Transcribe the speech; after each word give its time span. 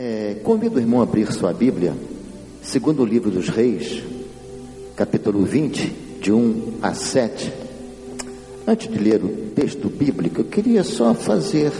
É, 0.00 0.36
convido 0.44 0.76
o 0.76 0.78
irmão 0.78 1.00
a 1.00 1.02
abrir 1.02 1.32
sua 1.32 1.52
Bíblia, 1.52 1.92
segundo 2.62 3.02
o 3.02 3.04
livro 3.04 3.32
dos 3.32 3.48
Reis, 3.48 4.00
capítulo 4.94 5.42
20, 5.44 5.92
de 6.20 6.30
1 6.30 6.74
a 6.80 6.94
7. 6.94 7.52
Antes 8.64 8.88
de 8.88 8.96
ler 8.96 9.20
o 9.24 9.28
texto 9.56 9.88
bíblico, 9.88 10.40
eu 10.40 10.44
queria 10.44 10.84
só 10.84 11.12
fazer 11.14 11.72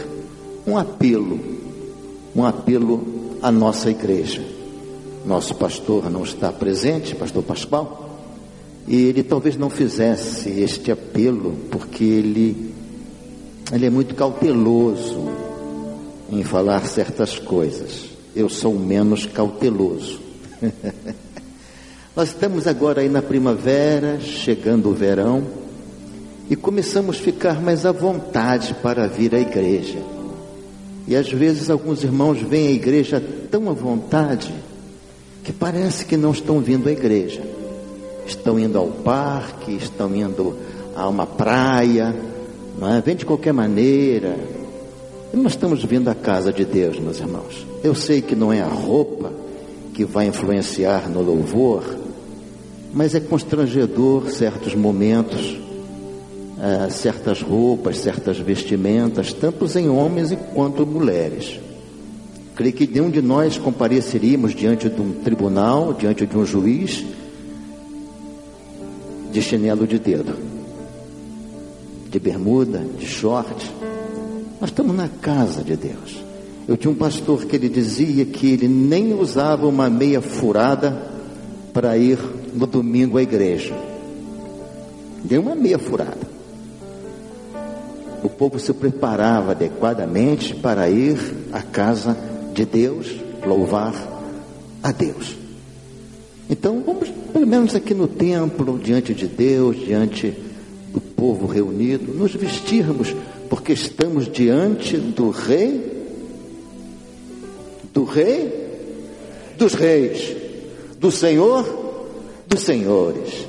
um 0.67 0.77
apelo, 0.77 1.39
um 2.35 2.43
apelo 2.43 3.37
à 3.41 3.49
nossa 3.53 3.89
igreja. 3.89 4.43
Nosso 5.25 5.55
pastor 5.55 6.11
não 6.11 6.25
está 6.25 6.51
presente, 6.51 7.15
pastor 7.15 7.41
Pascoal, 7.41 8.19
e 8.85 8.97
ele 8.97 9.23
talvez 9.23 9.55
não 9.55 9.69
fizesse 9.69 10.49
este 10.59 10.91
apelo 10.91 11.55
porque 11.71 12.03
ele, 12.03 12.73
ele 13.71 13.85
é 13.85 13.89
muito 13.89 14.13
cauteloso 14.13 15.28
em 16.31 16.43
falar 16.43 16.85
certas 16.85 17.37
coisas 17.37 18.09
eu 18.35 18.49
sou 18.49 18.73
menos 18.77 19.25
cauteloso. 19.25 20.19
Nós 22.15 22.29
estamos 22.29 22.67
agora 22.67 23.01
aí 23.01 23.09
na 23.09 23.21
primavera, 23.21 24.19
chegando 24.19 24.89
o 24.89 24.93
verão, 24.93 25.43
e 26.49 26.55
começamos 26.55 27.17
a 27.17 27.19
ficar 27.19 27.61
mais 27.61 27.85
à 27.85 27.91
vontade 27.91 28.73
para 28.81 29.07
vir 29.07 29.33
à 29.35 29.39
igreja. 29.39 29.99
E 31.07 31.15
às 31.15 31.31
vezes 31.31 31.69
alguns 31.69 32.03
irmãos 32.03 32.41
vêm 32.41 32.67
à 32.67 32.71
igreja 32.71 33.23
tão 33.49 33.69
à 33.69 33.73
vontade 33.73 34.53
que 35.43 35.51
parece 35.51 36.05
que 36.05 36.17
não 36.17 36.31
estão 36.31 36.59
vindo 36.59 36.89
à 36.89 36.91
igreja. 36.91 37.41
Estão 38.25 38.59
indo 38.59 38.77
ao 38.77 38.87
parque, 38.87 39.73
estão 39.73 40.15
indo 40.15 40.55
a 40.95 41.07
uma 41.07 41.25
praia, 41.25 42.15
não 42.77 42.93
é? 42.93 43.01
vem 43.01 43.15
de 43.15 43.25
qualquer 43.25 43.53
maneira, 43.53 44.35
nós 45.37 45.53
estamos 45.53 45.83
vindo 45.83 46.09
à 46.09 46.15
casa 46.15 46.51
de 46.51 46.65
Deus, 46.65 46.99
meus 46.99 47.19
irmãos. 47.19 47.65
Eu 47.83 47.93
sei 47.93 48.21
que 48.21 48.35
não 48.35 48.51
é 48.51 48.61
a 48.61 48.67
roupa 48.67 49.31
que 49.93 50.03
vai 50.03 50.27
influenciar 50.27 51.07
no 51.07 51.21
louvor, 51.21 51.83
mas 52.93 53.13
é 53.13 53.19
constrangedor 53.19 54.29
certos 54.31 54.73
momentos, 54.73 55.51
uh, 55.51 56.91
certas 56.91 57.41
roupas, 57.41 57.97
certas 57.97 58.39
vestimentas, 58.39 59.31
tanto 59.31 59.65
em 59.77 59.87
homens 59.87 60.35
quanto 60.55 60.85
mulheres. 60.85 61.59
Creio 62.55 62.73
que 62.73 62.87
nenhum 62.87 63.09
de 63.09 63.21
nós 63.21 63.57
compareceríamos 63.57 64.55
diante 64.55 64.89
de 64.89 64.99
um 64.99 65.11
tribunal, 65.11 65.93
diante 65.93 66.25
de 66.25 66.37
um 66.37 66.45
juiz, 66.45 67.05
de 69.31 69.41
chinelo 69.43 69.85
de 69.85 69.99
dedo, 69.99 70.35
de 72.09 72.19
bermuda, 72.19 72.79
de 72.97 73.05
short 73.05 73.78
nós 74.59 74.69
estamos 74.71 74.95
na 74.95 75.07
casa 75.07 75.63
de 75.63 75.75
Deus. 75.75 76.23
Eu 76.67 76.75
tinha 76.75 76.91
um 76.91 76.95
pastor 76.95 77.45
que 77.45 77.55
ele 77.55 77.69
dizia 77.69 78.25
que 78.25 78.51
ele 78.51 78.67
nem 78.67 79.13
usava 79.13 79.65
uma 79.65 79.89
meia 79.89 80.21
furada 80.21 81.01
para 81.73 81.97
ir 81.97 82.19
no 82.53 82.67
domingo 82.67 83.17
à 83.17 83.23
igreja. 83.23 83.73
Deu 85.23 85.41
uma 85.41 85.55
meia 85.55 85.79
furada. 85.79 86.29
O 88.21 88.29
povo 88.29 88.59
se 88.59 88.73
preparava 88.73 89.51
adequadamente 89.51 90.53
para 90.55 90.89
ir 90.89 91.17
à 91.51 91.61
casa 91.61 92.17
de 92.53 92.65
Deus, 92.65 93.07
louvar 93.45 93.95
a 94.83 94.91
Deus. 94.91 95.37
Então, 96.49 96.83
vamos, 96.85 97.09
pelo 97.31 97.47
menos 97.47 97.75
aqui 97.75 97.93
no 97.93 98.07
templo, 98.07 98.77
diante 98.77 99.13
de 99.13 99.27
Deus, 99.27 99.77
diante 99.77 100.35
do 100.91 100.99
povo 100.99 101.47
reunido, 101.47 102.13
nos 102.13 102.33
vestirmos 102.33 103.15
porque 103.49 103.73
estamos 103.73 104.31
diante 104.31 104.95
do 104.95 105.31
Rei, 105.31 105.99
do 107.91 108.03
Rei, 108.03 108.69
dos 109.57 109.73
Reis, 109.73 110.35
do 110.99 111.11
Senhor, 111.11 111.65
dos 112.47 112.61
Senhores. 112.61 113.47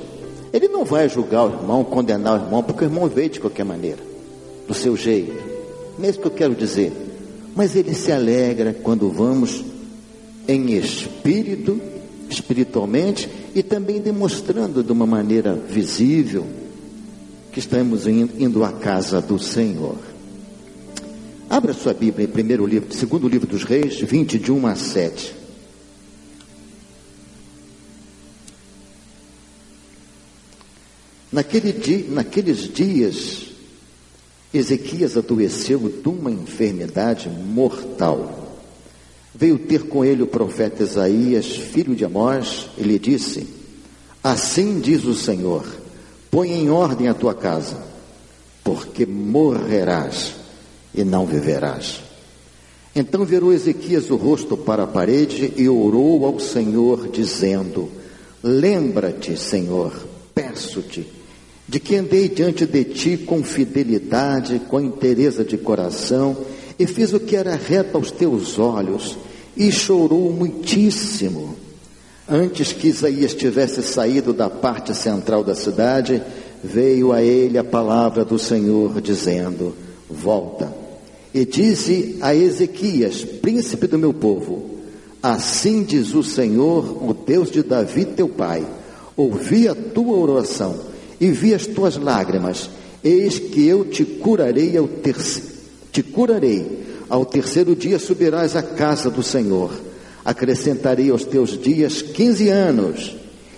Ele 0.51 0.67
não 0.67 0.83
vai 0.83 1.07
julgar 1.07 1.45
o 1.45 1.53
irmão, 1.53 1.83
condenar 1.83 2.39
o 2.39 2.43
irmão, 2.43 2.63
porque 2.63 2.83
o 2.83 2.87
irmão 2.87 3.07
veio 3.07 3.29
de 3.29 3.39
qualquer 3.39 3.63
maneira, 3.63 3.99
do 4.67 4.73
seu 4.73 4.97
jeito. 4.97 5.41
Mesmo 5.97 6.21
que 6.21 6.27
eu 6.27 6.31
quero 6.31 6.55
dizer. 6.55 6.91
Mas 7.55 7.75
ele 7.75 7.93
se 7.93 8.11
alegra 8.11 8.73
quando 8.73 9.09
vamos 9.09 9.63
em 10.47 10.71
espírito, 10.71 11.79
espiritualmente, 12.29 13.29
e 13.53 13.61
também 13.61 14.01
demonstrando 14.01 14.83
de 14.83 14.91
uma 14.91 15.05
maneira 15.05 15.53
visível, 15.53 16.45
que 17.51 17.59
estamos 17.59 18.07
indo 18.07 18.63
à 18.63 18.71
casa 18.71 19.21
do 19.21 19.37
Senhor. 19.37 19.97
Abra 21.49 21.73
sua 21.73 21.93
Bíblia 21.93 22.25
em 22.25 22.29
primeiro 22.29 22.65
livro, 22.65 22.93
segundo 22.95 23.27
livro 23.27 23.45
dos 23.45 23.63
Reis, 23.63 23.99
20, 23.99 24.39
de 24.39 24.51
1 24.51 24.67
a 24.67 24.75
7. 24.75 25.35
Naquele 31.29 32.07
naqueles 32.09 32.73
dias, 32.73 33.47
Ezequias 34.53 35.17
adoeceu 35.17 35.79
de 35.89 36.07
uma 36.07 36.31
enfermidade 36.31 37.29
mortal. 37.29 38.59
Veio 39.35 39.59
ter 39.59 39.83
com 39.83 40.05
ele 40.05 40.23
o 40.23 40.27
profeta 40.27 40.83
Isaías, 40.83 41.47
filho 41.47 41.95
de 41.95 42.05
Amós, 42.05 42.69
e 42.77 42.83
lhe 42.83 42.99
disse: 42.99 43.47
Assim 44.23 44.79
diz 44.79 45.03
o 45.05 45.13
Senhor 45.13 45.80
Põe 46.31 46.53
em 46.53 46.69
ordem 46.69 47.09
a 47.09 47.13
tua 47.13 47.33
casa, 47.33 47.77
porque 48.63 49.05
morrerás 49.05 50.33
e 50.95 51.03
não 51.03 51.25
viverás. 51.25 51.99
Então 52.95 53.25
virou 53.25 53.51
Ezequias 53.51 54.09
o 54.09 54.15
rosto 54.15 54.55
para 54.55 54.83
a 54.83 54.87
parede 54.87 55.53
e 55.57 55.67
orou 55.67 56.25
ao 56.25 56.39
Senhor, 56.39 57.09
dizendo: 57.09 57.89
Lembra-te, 58.41 59.37
Senhor, 59.37 59.93
peço-te, 60.33 61.05
de 61.67 61.79
que 61.81 61.97
andei 61.97 62.29
diante 62.29 62.65
de 62.65 62.85
ti 62.85 63.17
com 63.17 63.43
fidelidade, 63.43 64.61
com 64.69 64.79
inteireza 64.79 65.43
de 65.43 65.57
coração, 65.57 66.37
e 66.79 66.87
fiz 66.87 67.11
o 67.11 67.19
que 67.19 67.35
era 67.35 67.55
reto 67.55 67.97
aos 67.97 68.09
teus 68.09 68.57
olhos, 68.57 69.17
e 69.55 69.69
chorou 69.69 70.31
muitíssimo. 70.31 71.57
Antes 72.33 72.71
que 72.71 72.87
Isaías 72.87 73.33
tivesse 73.33 73.83
saído 73.83 74.31
da 74.31 74.49
parte 74.49 74.95
central 74.95 75.43
da 75.43 75.53
cidade, 75.53 76.23
veio 76.63 77.11
a 77.11 77.21
ele 77.21 77.57
a 77.57 77.63
palavra 77.63 78.23
do 78.23 78.39
Senhor, 78.39 79.01
dizendo: 79.01 79.75
Volta. 80.09 80.73
E 81.33 81.43
disse 81.43 82.17
a 82.21 82.33
Ezequias, 82.33 83.25
príncipe 83.25 83.85
do 83.85 83.99
meu 83.99 84.13
povo: 84.13 84.77
Assim 85.21 85.83
diz 85.83 86.13
o 86.13 86.23
Senhor, 86.23 87.03
o 87.03 87.13
Deus 87.13 87.51
de 87.51 87.61
Davi, 87.63 88.05
teu 88.05 88.29
pai: 88.29 88.65
Ouvi 89.17 89.67
a 89.67 89.75
tua 89.75 90.15
oração 90.15 90.79
e 91.19 91.27
vi 91.31 91.53
as 91.53 91.65
tuas 91.65 91.97
lágrimas. 91.97 92.69
Eis 93.03 93.39
que 93.39 93.67
eu 93.67 93.83
te 93.83 94.05
curarei 94.05 94.77
ao 94.77 94.87
terceiro, 94.87 95.49
te 95.91 96.01
curarei. 96.01 96.79
Ao 97.09 97.25
terceiro 97.25 97.75
dia 97.75 97.99
subirás 97.99 98.55
à 98.55 98.63
casa 98.63 99.09
do 99.09 99.21
Senhor 99.21 99.90
acrescentarei 100.23 101.09
aos 101.09 101.25
teus 101.25 101.57
dias 101.59 102.01
quinze 102.01 102.49
anos, 102.49 103.15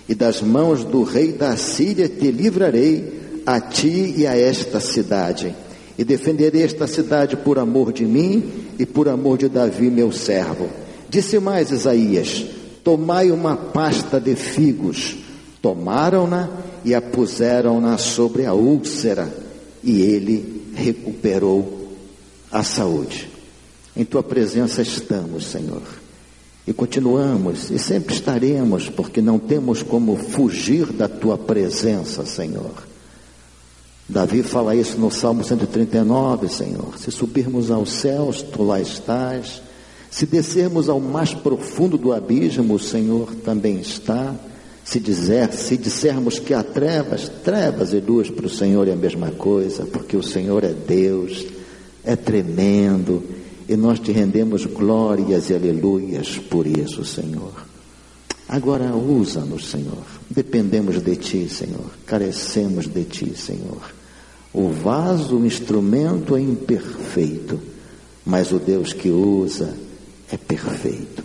e 0.08 0.14
das 0.14 0.42
mãos 0.42 0.84
do 0.84 1.02
rei 1.02 1.32
da 1.32 1.56
Síria 1.56 2.08
te 2.08 2.30
livrarei 2.30 3.42
a 3.46 3.60
ti 3.60 4.14
e 4.16 4.26
a 4.26 4.36
esta 4.36 4.80
cidade. 4.80 5.54
E 5.96 6.04
defenderei 6.04 6.62
esta 6.62 6.86
cidade 6.86 7.36
por 7.36 7.58
amor 7.58 7.92
de 7.92 8.04
mim 8.04 8.50
e 8.78 8.84
por 8.84 9.08
amor 9.08 9.38
de 9.38 9.48
Davi, 9.48 9.90
meu 9.90 10.10
servo. 10.10 10.68
Disse 11.08 11.38
mais 11.38 11.70
Isaías: 11.70 12.44
Tomai 12.82 13.30
uma 13.30 13.56
pasta 13.56 14.20
de 14.20 14.34
figos. 14.34 15.16
Tomaram-na 15.62 16.50
e 16.84 16.94
a 16.94 17.00
puseram-na 17.00 17.96
sobre 17.96 18.44
a 18.44 18.52
úlcera, 18.52 19.32
e 19.82 20.02
ele 20.02 20.62
recuperou 20.74 21.96
a 22.50 22.62
saúde. 22.62 23.30
Em 23.96 24.04
tua 24.04 24.22
presença 24.22 24.82
estamos, 24.82 25.46
Senhor. 25.46 26.03
E 26.66 26.72
continuamos 26.72 27.70
e 27.70 27.78
sempre 27.78 28.14
estaremos, 28.14 28.88
porque 28.88 29.20
não 29.20 29.38
temos 29.38 29.82
como 29.82 30.16
fugir 30.16 30.86
da 30.86 31.06
tua 31.08 31.36
presença, 31.36 32.24
Senhor. 32.24 32.72
Davi 34.08 34.42
fala 34.42 34.74
isso 34.74 34.98
no 34.98 35.10
Salmo 35.10 35.44
139, 35.44 36.48
Senhor. 36.48 36.98
Se 36.98 37.10
subirmos 37.10 37.70
aos 37.70 37.92
céus, 37.92 38.42
tu 38.42 38.62
lá 38.62 38.80
estás. 38.80 39.62
Se 40.10 40.24
descermos 40.24 40.88
ao 40.88 41.00
mais 41.00 41.34
profundo 41.34 41.98
do 41.98 42.12
abismo, 42.12 42.74
o 42.74 42.78
Senhor 42.78 43.34
também 43.36 43.80
está. 43.80 44.34
Se, 44.84 45.00
dizer, 45.00 45.52
se 45.52 45.76
dissermos 45.76 46.38
que 46.38 46.54
há 46.54 46.62
trevas, 46.62 47.30
trevas 47.42 47.92
e 47.92 48.00
luz 48.00 48.30
para 48.30 48.46
o 48.46 48.50
Senhor 48.50 48.86
é 48.88 48.92
a 48.92 48.96
mesma 48.96 49.30
coisa, 49.30 49.86
porque 49.86 50.16
o 50.16 50.22
Senhor 50.22 50.62
é 50.64 50.72
Deus, 50.72 51.46
é 52.04 52.14
tremendo 52.14 53.22
e 53.68 53.76
nós 53.76 53.98
te 53.98 54.12
rendemos 54.12 54.66
glórias 54.66 55.50
e 55.50 55.54
aleluias 55.54 56.38
por 56.38 56.66
isso, 56.66 57.04
Senhor. 57.04 57.52
Agora 58.48 58.94
usa-nos, 58.94 59.70
Senhor. 59.70 60.04
Dependemos 60.28 61.02
de 61.02 61.16
Ti, 61.16 61.48
Senhor. 61.48 61.90
Carecemos 62.06 62.86
de 62.86 63.04
Ti, 63.04 63.32
Senhor. 63.36 63.80
O 64.52 64.68
vaso, 64.68 65.36
o 65.36 65.46
instrumento 65.46 66.36
é 66.36 66.40
imperfeito, 66.40 67.58
mas 68.24 68.52
o 68.52 68.58
Deus 68.58 68.92
que 68.92 69.08
usa 69.08 69.74
é 70.30 70.36
perfeito. 70.36 71.24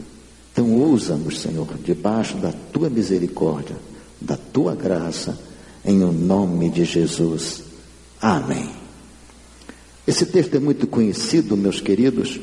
Então 0.52 0.74
ousa-nos, 0.74 1.40
Senhor, 1.40 1.68
debaixo 1.84 2.38
da 2.38 2.52
tua 2.52 2.90
misericórdia, 2.90 3.76
da 4.20 4.36
tua 4.36 4.74
graça, 4.74 5.38
em 5.86 6.04
o 6.04 6.12
nome 6.12 6.70
de 6.70 6.86
Jesus. 6.86 7.64
Amém. 8.22 8.79
Esse 10.10 10.26
texto 10.26 10.56
é 10.56 10.60
muito 10.60 10.88
conhecido, 10.88 11.56
meus 11.56 11.80
queridos, 11.80 12.40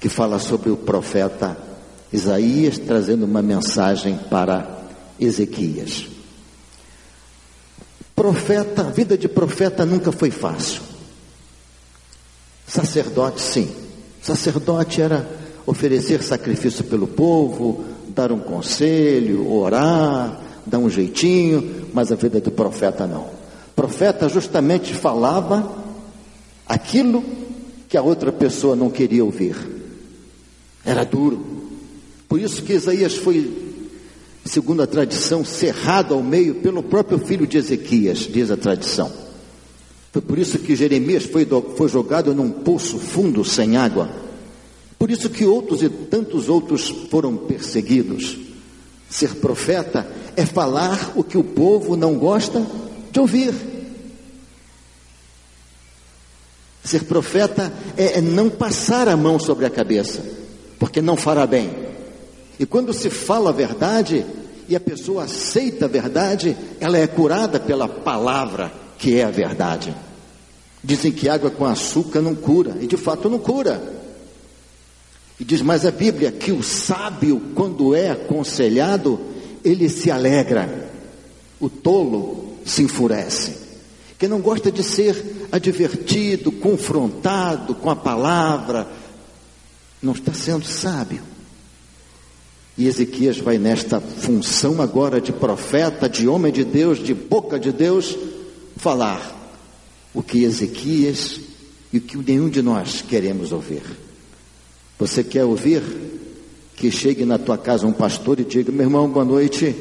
que 0.00 0.08
fala 0.08 0.40
sobre 0.40 0.68
o 0.68 0.76
profeta 0.76 1.56
Isaías 2.12 2.76
trazendo 2.78 3.24
uma 3.24 3.40
mensagem 3.40 4.18
para 4.28 4.88
Ezequias. 5.20 6.08
Profeta, 8.12 8.88
a 8.88 8.90
vida 8.90 9.16
de 9.16 9.28
profeta 9.28 9.86
nunca 9.86 10.10
foi 10.10 10.32
fácil. 10.32 10.82
Sacerdote, 12.66 13.40
sim. 13.40 13.70
Sacerdote 14.20 15.00
era 15.00 15.24
oferecer 15.64 16.24
sacrifício 16.24 16.82
pelo 16.82 17.06
povo, 17.06 17.84
dar 18.08 18.32
um 18.32 18.40
conselho, 18.40 19.48
orar, 19.48 20.40
dar 20.66 20.78
um 20.78 20.90
jeitinho, 20.90 21.86
mas 21.94 22.10
a 22.10 22.16
vida 22.16 22.40
do 22.40 22.50
profeta 22.50 23.06
não. 23.06 23.28
profeta 23.76 24.28
justamente 24.28 24.92
falava 24.92 25.83
aquilo 26.66 27.24
que 27.88 27.96
a 27.96 28.02
outra 28.02 28.32
pessoa 28.32 28.74
não 28.74 28.90
queria 28.90 29.24
ouvir. 29.24 29.56
Era 30.84 31.04
duro. 31.04 31.44
Por 32.28 32.40
isso 32.40 32.62
que 32.62 32.72
Isaías 32.72 33.14
foi 33.14 33.64
segundo 34.44 34.82
a 34.82 34.86
tradição, 34.86 35.44
cerrado 35.44 36.14
ao 36.14 36.22
meio 36.22 36.56
pelo 36.56 36.82
próprio 36.82 37.18
filho 37.18 37.46
de 37.46 37.56
Ezequias, 37.56 38.18
diz 38.18 38.50
a 38.50 38.56
tradição. 38.56 39.10
Foi 40.12 40.20
por 40.20 40.38
isso 40.38 40.58
que 40.58 40.76
Jeremias 40.76 41.24
foi, 41.24 41.46
foi 41.76 41.88
jogado 41.88 42.34
num 42.34 42.50
poço 42.50 42.98
fundo 42.98 43.44
sem 43.44 43.76
água. 43.76 44.08
Por 44.98 45.10
isso 45.10 45.28
que 45.30 45.44
outros 45.44 45.82
e 45.82 45.88
tantos 45.88 46.48
outros 46.48 46.88
foram 47.10 47.36
perseguidos. 47.36 48.38
Ser 49.08 49.34
profeta 49.36 50.06
é 50.36 50.46
falar 50.46 51.12
o 51.16 51.24
que 51.24 51.38
o 51.38 51.44
povo 51.44 51.96
não 51.96 52.14
gosta 52.14 52.64
de 53.10 53.18
ouvir. 53.18 53.73
Ser 56.84 57.04
profeta 57.04 57.72
é, 57.96 58.18
é 58.18 58.20
não 58.20 58.50
passar 58.50 59.08
a 59.08 59.16
mão 59.16 59.38
sobre 59.38 59.64
a 59.64 59.70
cabeça, 59.70 60.22
porque 60.78 61.00
não 61.00 61.16
fará 61.16 61.46
bem. 61.46 61.70
E 62.58 62.66
quando 62.66 62.92
se 62.92 63.08
fala 63.08 63.50
a 63.50 63.52
verdade 63.52 64.24
e 64.68 64.76
a 64.76 64.80
pessoa 64.80 65.24
aceita 65.24 65.86
a 65.86 65.88
verdade, 65.88 66.56
ela 66.78 66.98
é 66.98 67.06
curada 67.06 67.58
pela 67.58 67.88
palavra 67.88 68.70
que 68.98 69.18
é 69.18 69.24
a 69.24 69.30
verdade. 69.30 69.94
Dizem 70.82 71.10
que 71.10 71.28
água 71.28 71.50
com 71.50 71.64
açúcar 71.64 72.20
não 72.20 72.34
cura, 72.34 72.76
e 72.80 72.86
de 72.86 72.96
fato 72.96 73.30
não 73.30 73.38
cura. 73.38 73.82
E 75.40 75.44
diz 75.44 75.62
mais 75.62 75.84
a 75.86 75.90
Bíblia 75.90 76.30
que 76.30 76.52
o 76.52 76.62
sábio, 76.62 77.40
quando 77.54 77.94
é 77.94 78.10
aconselhado, 78.10 79.18
ele 79.64 79.88
se 79.88 80.10
alegra, 80.10 80.90
o 81.58 81.68
tolo 81.70 82.58
se 82.64 82.82
enfurece. 82.82 83.63
Quem 84.24 84.28
não 84.30 84.40
gosta 84.40 84.72
de 84.72 84.82
ser 84.82 85.48
advertido, 85.52 86.50
confrontado 86.50 87.74
com 87.74 87.90
a 87.90 87.94
palavra, 87.94 88.88
não 90.00 90.14
está 90.14 90.32
sendo 90.32 90.64
sábio. 90.64 91.20
E 92.78 92.86
Ezequias 92.86 93.36
vai 93.36 93.58
nesta 93.58 94.00
função 94.00 94.80
agora 94.80 95.20
de 95.20 95.30
profeta, 95.30 96.08
de 96.08 96.26
homem 96.26 96.50
de 96.50 96.64
Deus, 96.64 97.00
de 97.00 97.12
boca 97.12 97.60
de 97.60 97.70
Deus, 97.70 98.16
falar 98.78 99.60
o 100.14 100.22
que 100.22 100.42
Ezequias 100.42 101.38
e 101.92 101.98
o 101.98 102.00
que 102.00 102.16
nenhum 102.16 102.48
de 102.48 102.62
nós 102.62 103.02
queremos 103.02 103.52
ouvir. 103.52 103.82
Você 104.98 105.22
quer 105.22 105.44
ouvir? 105.44 105.82
Que 106.76 106.90
chegue 106.90 107.26
na 107.26 107.36
tua 107.36 107.58
casa 107.58 107.86
um 107.86 107.92
pastor 107.92 108.40
e 108.40 108.44
diga: 108.44 108.72
Meu 108.72 108.86
irmão, 108.86 109.06
boa 109.06 109.22
noite, 109.22 109.76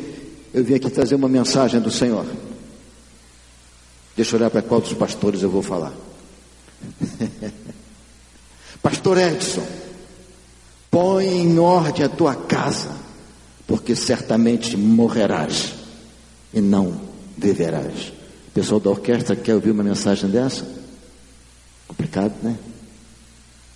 eu 0.54 0.66
vim 0.66 0.74
aqui 0.74 0.89
trazer 0.89 1.16
uma 1.16 1.30
mensagem 1.30 1.80
do 1.80 1.89
Senhor. 1.89 2.25
Deixa 4.15 4.36
eu 4.36 4.39
olhar 4.39 4.50
para 4.50 4.62
qual 4.62 4.81
dos 4.81 4.94
pastores 4.94 5.42
eu 5.42 5.50
vou 5.50 5.62
falar. 5.62 5.94
Pastor 8.81 9.18
Edson, 9.18 9.65
Põe 10.94 11.25
em 11.25 11.57
ordem 11.57 12.06
a 12.06 12.07
tua 12.07 12.36
casa, 12.36 12.95
porque 13.65 13.95
certamente 13.95 14.77
morrerás 14.77 15.74
e 16.54 16.62
não 16.62 17.01
viverás. 17.36 18.13
Pessoal 18.54 18.80
da 18.80 18.92
orquestra 18.92 19.36
quer 19.36 19.56
ouvir 19.56 19.71
uma 19.71 19.81
mensagem 19.81 20.30
dessa? 20.30 20.63
Complicado, 21.88 22.36
né? 22.44 22.60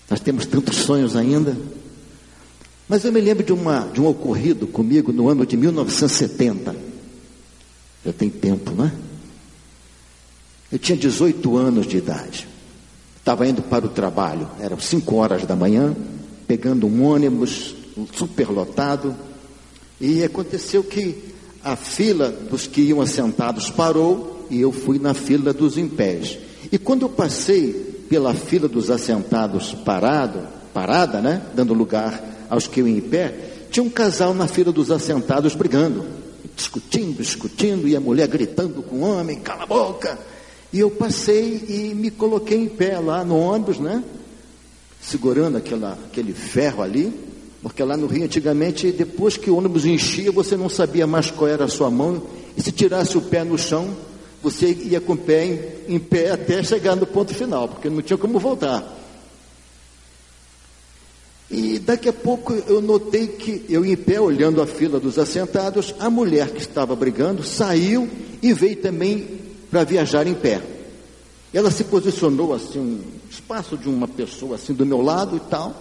Nós 0.08 0.20
temos 0.20 0.46
tantos 0.46 0.76
sonhos 0.76 1.16
ainda. 1.16 1.58
Mas 2.88 3.04
eu 3.04 3.12
me 3.12 3.20
lembro 3.20 3.44
de, 3.44 3.52
uma, 3.52 3.88
de 3.92 4.00
um 4.00 4.06
ocorrido 4.06 4.68
comigo 4.68 5.12
no 5.12 5.28
ano 5.28 5.44
de 5.44 5.58
1970. 5.58 6.76
Já 8.06 8.14
tem 8.14 8.30
tempo, 8.30 8.74
né? 8.74 8.92
Eu 10.72 10.80
tinha 10.80 10.98
18 10.98 11.58
anos 11.58 11.88
de 11.88 11.98
idade. 11.98 12.48
Estava 13.18 13.48
indo 13.48 13.62
para 13.62 13.86
o 13.86 13.90
trabalho, 13.90 14.50
eram 14.60 14.80
5 14.80 15.16
horas 15.16 15.46
da 15.46 15.56
manhã 15.56 15.96
pegando 16.48 16.88
um 16.88 17.04
ônibus 17.04 17.76
superlotado, 18.14 19.16
e 20.00 20.24
aconteceu 20.24 20.84
que 20.84 21.34
a 21.64 21.76
fila 21.76 22.30
dos 22.30 22.68
que 22.68 22.82
iam 22.82 23.02
assentados 23.02 23.70
parou 23.70 24.48
e 24.50 24.62
eu 24.62 24.72
fui 24.72 25.00
na 25.00 25.14
fila 25.14 25.52
dos 25.52 25.78
em 25.78 25.90
pés. 25.90 26.38
E 26.72 26.78
quando 26.78 27.02
eu 27.02 27.10
passei 27.10 28.06
pela 28.10 28.34
fila 28.34 28.68
dos 28.68 28.90
assentados 28.90 29.74
parado, 29.74 30.40
parada, 30.74 31.20
né, 31.20 31.42
dando 31.54 31.74
lugar 31.74 32.48
aos 32.50 32.68
que 32.68 32.80
iam 32.80 32.88
em 32.88 33.02
pé, 33.02 33.34
tinha 33.70 33.84
um 33.84 33.90
casal 33.90 34.34
na 34.34 34.48
fila 34.48 34.72
dos 34.72 34.92
assentados 34.92 35.56
brigando, 35.56 36.06
discutindo, 36.56 37.18
discutindo, 37.18 37.88
e 37.88 37.96
a 37.96 38.00
mulher 38.00 38.28
gritando 38.28 38.82
com 38.82 38.98
o 38.98 39.02
homem, 39.02 39.40
cala 39.40 39.64
a 39.64 39.68
boca. 39.68 40.18
E 40.72 40.80
eu 40.80 40.92
passei 40.92 41.64
e 41.68 41.94
me 41.96 42.12
coloquei 42.12 42.58
em 42.58 42.68
pé 42.68 43.00
lá 43.00 43.24
no 43.24 43.38
ônibus, 43.38 43.80
né? 43.80 44.04
segurando 45.02 45.58
aquela, 45.58 45.98
aquele 46.06 46.34
ferro 46.34 46.84
ali, 46.84 47.14
porque 47.62 47.84
lá 47.84 47.96
no 47.96 48.08
Rio 48.08 48.26
antigamente, 48.26 48.92
depois 48.92 49.38
que 49.38 49.50
o 49.50 49.58
ônibus 49.58 49.86
enchia, 49.86 50.32
você 50.32 50.58
não 50.58 50.70
sabia 50.70 51.08
mais 51.08 51.32
qual 51.32 51.48
era 51.48 51.66
a 51.66 51.70
sua 51.70 51.90
mão, 51.90 52.22
e 52.58 52.62
se 52.62 52.72
tirasse 52.72 53.18
o 53.18 53.22
pé 53.22 53.44
no 53.44 53.58
chão, 53.58 53.96
você 54.44 54.72
ia 54.72 55.00
com 55.00 55.14
o 55.14 55.18
pé 55.18 55.46
em, 55.46 55.96
em 55.96 56.00
pé 56.00 56.32
até 56.32 56.62
chegar 56.62 56.96
no 56.96 57.06
ponto 57.06 57.34
final, 57.34 57.68
porque 57.70 57.90
não 57.90 58.02
tinha 58.02 58.18
como 58.18 58.40
voltar. 58.40 58.96
E 61.50 61.80
daqui 61.80 62.10
a 62.10 62.14
pouco 62.14 62.54
eu 62.68 62.82
notei 62.82 63.28
que 63.28 63.66
eu 63.70 63.86
em 63.86 63.96
pé, 63.96 64.20
olhando 64.20 64.62
a 64.62 64.68
fila 64.68 65.00
dos 65.00 65.18
assentados, 65.18 65.96
a 65.98 66.10
mulher 66.10 66.50
que 66.50 66.60
estava 66.60 66.94
brigando 66.94 67.42
saiu 67.44 68.10
e 68.42 68.54
veio 68.54 68.76
também 68.76 69.37
para 69.70 69.84
viajar 69.84 70.28
em 70.28 70.34
pé. 70.34 70.62
Ela 71.54 71.72
se 71.72 71.84
posicionou 71.86 72.54
assim, 72.54 72.80
um 72.80 73.02
espaço 73.30 73.78
de 73.78 73.88
uma 73.88 74.08
pessoa 74.08 74.56
assim 74.56 74.74
do 74.74 74.86
meu 74.86 75.02
lado 75.02 75.38
e 75.38 75.40
tal. 75.40 75.76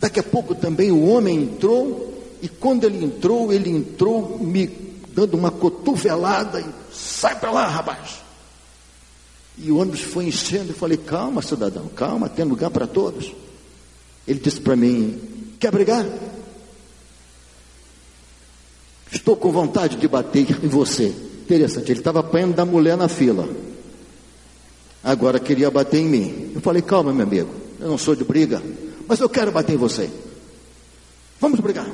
Daqui 0.00 0.20
a 0.20 0.22
pouco 0.22 0.54
também 0.54 0.90
o 0.90 1.06
homem 1.06 1.42
entrou, 1.42 2.36
e 2.40 2.48
quando 2.48 2.84
ele 2.84 3.04
entrou, 3.04 3.52
ele 3.52 3.70
entrou 3.70 4.38
me 4.38 4.66
dando 5.12 5.36
uma 5.36 5.50
cotovelada 5.50 6.60
e 6.60 6.94
sai 6.94 7.38
para 7.38 7.50
lá, 7.50 7.66
rapaz. 7.66 8.20
E 9.56 9.72
o 9.72 9.78
ônibus 9.78 10.00
foi 10.02 10.26
enchendo, 10.26 10.70
e 10.70 10.74
falei, 10.74 10.96
calma, 10.96 11.42
cidadão, 11.42 11.88
calma, 11.88 12.28
tem 12.28 12.44
lugar 12.44 12.70
para 12.70 12.86
todos. 12.86 13.32
Ele 14.26 14.38
disse 14.38 14.60
para 14.60 14.76
mim, 14.76 15.20
quer 15.58 15.72
brigar? 15.72 16.06
Estou 19.10 19.36
com 19.36 19.50
vontade 19.50 19.96
de 19.96 20.06
bater 20.06 20.46
em 20.62 20.68
você. 20.68 21.14
Interessante, 21.48 21.90
ele 21.90 22.00
estava 22.00 22.20
apanhando 22.20 22.54
da 22.54 22.64
mulher 22.66 22.96
na 22.96 23.08
fila 23.08 23.48
agora 25.02 25.38
queria 25.38 25.70
bater 25.70 26.00
em 26.00 26.06
mim. 26.06 26.52
Eu 26.54 26.60
falei, 26.60 26.82
calma, 26.82 27.12
meu 27.12 27.26
amigo, 27.26 27.50
eu 27.80 27.88
não 27.88 27.98
sou 27.98 28.14
de 28.14 28.24
briga, 28.24 28.62
mas 29.06 29.20
eu 29.20 29.28
quero 29.28 29.50
bater 29.50 29.74
em 29.74 29.78
você. 29.78 30.10
Vamos 31.40 31.60
brigar. 31.60 31.88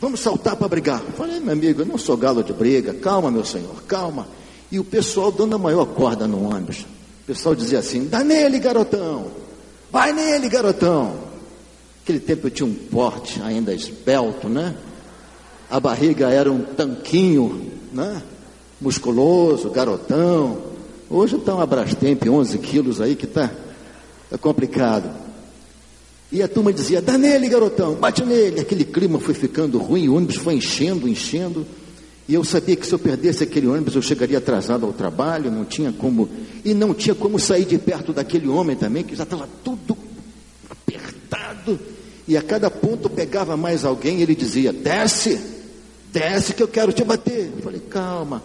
Vamos 0.00 0.20
saltar 0.20 0.56
para 0.56 0.68
brigar. 0.68 1.02
Eu 1.06 1.12
falei, 1.12 1.38
meu 1.40 1.52
amigo, 1.52 1.82
eu 1.82 1.86
não 1.86 1.96
sou 1.96 2.16
galo 2.16 2.42
de 2.42 2.52
briga, 2.52 2.92
calma, 2.92 3.30
meu 3.30 3.44
senhor, 3.44 3.82
calma. 3.84 4.26
E 4.70 4.78
o 4.78 4.84
pessoal 4.84 5.30
dando 5.30 5.54
a 5.54 5.58
maior 5.58 5.86
corda 5.86 6.26
no 6.26 6.50
ônibus. 6.50 6.80
O 6.80 7.26
pessoal 7.26 7.54
dizia 7.54 7.78
assim: 7.78 8.06
dá 8.06 8.24
nele, 8.24 8.58
garotão. 8.58 9.30
Vai 9.92 10.12
nele, 10.12 10.48
garotão. 10.48 11.14
Naquele 12.00 12.20
tempo 12.20 12.48
eu 12.48 12.50
tinha 12.50 12.66
um 12.66 12.74
porte 12.74 13.40
ainda 13.42 13.72
esbelto, 13.72 14.48
né? 14.48 14.74
A 15.70 15.78
barriga 15.78 16.28
era 16.28 16.50
um 16.50 16.62
tanquinho, 16.62 17.70
né? 17.92 18.20
Musculoso, 18.84 19.70
garotão. 19.70 20.58
Hoje 21.08 21.36
está 21.36 21.54
um 21.54 21.60
Abrastemp, 21.60 22.22
11 22.28 22.58
quilos 22.58 23.00
aí, 23.00 23.16
que 23.16 23.24
está 23.24 23.50
tá 24.28 24.36
complicado. 24.36 25.10
E 26.30 26.42
a 26.42 26.48
turma 26.48 26.70
dizia, 26.70 27.00
dá 27.00 27.16
nele, 27.16 27.48
garotão, 27.48 27.94
bate 27.94 28.22
nele. 28.22 28.60
Aquele 28.60 28.84
clima 28.84 29.18
foi 29.18 29.32
ficando 29.32 29.78
ruim, 29.78 30.08
o 30.08 30.16
ônibus 30.16 30.36
foi 30.36 30.54
enchendo, 30.54 31.08
enchendo. 31.08 31.66
E 32.28 32.34
eu 32.34 32.44
sabia 32.44 32.76
que 32.76 32.86
se 32.86 32.92
eu 32.92 32.98
perdesse 32.98 33.42
aquele 33.42 33.66
ônibus, 33.66 33.94
eu 33.94 34.02
chegaria 34.02 34.36
atrasado 34.36 34.84
ao 34.84 34.92
trabalho, 34.92 35.50
não 35.50 35.64
tinha 35.64 35.90
como. 35.90 36.28
E 36.62 36.74
não 36.74 36.92
tinha 36.92 37.14
como 37.14 37.38
sair 37.38 37.64
de 37.64 37.78
perto 37.78 38.12
daquele 38.12 38.48
homem 38.48 38.76
também, 38.76 39.02
que 39.02 39.16
já 39.16 39.24
estava 39.24 39.48
tudo 39.64 39.96
apertado 40.68 41.80
e 42.28 42.36
a 42.36 42.42
cada 42.42 42.70
ponto 42.70 43.08
pegava 43.08 43.56
mais 43.56 43.84
alguém, 43.84 44.20
ele 44.20 44.34
dizia: 44.34 44.72
desce, 44.72 45.40
desce 46.12 46.52
que 46.52 46.62
eu 46.62 46.68
quero 46.68 46.92
te 46.92 47.02
bater. 47.02 47.50
Eu 47.56 47.62
falei: 47.62 47.80
calma. 47.80 48.42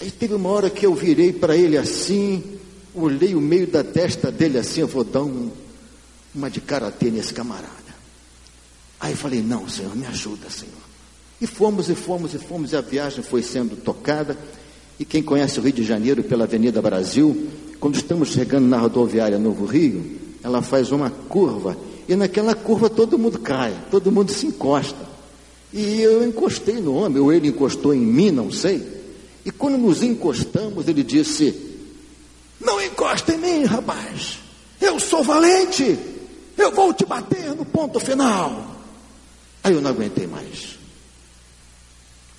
Aí 0.00 0.10
teve 0.10 0.34
uma 0.34 0.50
hora 0.50 0.68
que 0.68 0.84
eu 0.84 0.94
virei 0.94 1.32
para 1.32 1.56
ele 1.56 1.76
assim, 1.76 2.42
olhei 2.94 3.34
o 3.34 3.40
meio 3.40 3.66
da 3.66 3.82
testa 3.82 4.30
dele 4.30 4.58
assim, 4.58 4.80
eu 4.80 4.86
vou 4.86 5.04
dar 5.04 5.22
um, 5.22 5.50
uma 6.34 6.50
de 6.50 6.60
karatê 6.60 7.10
nesse 7.10 7.32
camarada. 7.32 7.86
Aí 9.00 9.14
falei: 9.14 9.42
não, 9.42 9.68
Senhor, 9.68 9.94
me 9.96 10.06
ajuda, 10.06 10.50
Senhor. 10.50 10.74
E 11.40 11.46
fomos, 11.46 11.88
e 11.88 11.94
fomos, 11.94 12.34
e 12.34 12.38
fomos, 12.38 12.72
e 12.72 12.76
a 12.76 12.80
viagem 12.80 13.22
foi 13.22 13.42
sendo 13.42 13.76
tocada. 13.76 14.36
E 14.98 15.04
quem 15.04 15.22
conhece 15.22 15.58
o 15.58 15.62
Rio 15.62 15.72
de 15.72 15.84
Janeiro 15.84 16.22
pela 16.24 16.44
Avenida 16.44 16.80
Brasil, 16.80 17.48
quando 17.78 17.96
estamos 17.96 18.28
chegando 18.28 18.66
na 18.66 18.78
rodoviária 18.78 19.38
Novo 19.38 19.66
Rio, 19.66 20.18
ela 20.42 20.62
faz 20.62 20.90
uma 20.90 21.10
curva, 21.10 21.76
e 22.08 22.16
naquela 22.16 22.54
curva 22.54 22.88
todo 22.88 23.18
mundo 23.18 23.38
cai, 23.38 23.76
todo 23.90 24.10
mundo 24.10 24.32
se 24.32 24.46
encosta. 24.46 25.06
E 25.72 26.00
eu 26.00 26.26
encostei 26.26 26.76
no 26.76 26.94
homem, 26.94 27.20
ou 27.20 27.30
ele 27.30 27.48
encostou 27.48 27.92
em 27.92 28.00
mim, 28.00 28.30
não 28.30 28.50
sei. 28.50 28.95
E 29.46 29.52
quando 29.52 29.78
nos 29.78 30.02
encostamos, 30.02 30.88
ele 30.88 31.04
disse: 31.04 31.54
Não 32.60 32.82
encosta 32.82 33.32
em 33.32 33.38
mim, 33.38 33.64
rapaz, 33.64 34.40
eu 34.80 34.98
sou 34.98 35.22
valente, 35.22 35.96
eu 36.58 36.72
vou 36.72 36.92
te 36.92 37.06
bater 37.06 37.54
no 37.54 37.64
ponto 37.64 38.00
final. 38.00 38.74
Aí 39.62 39.72
eu 39.72 39.80
não 39.80 39.90
aguentei 39.90 40.26
mais. 40.26 40.76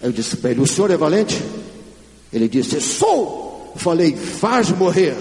Aí 0.02 0.10
eu 0.10 0.12
disse 0.12 0.36
para 0.36 0.52
ele: 0.52 0.60
O 0.60 0.68
senhor 0.68 0.92
é 0.92 0.98
valente? 0.98 1.42
Ele 2.32 2.50
disse: 2.50 2.82
Sou. 2.82 3.72
Eu 3.74 3.80
falei: 3.80 4.14
Faz 4.18 4.70
morrer. 4.72 5.16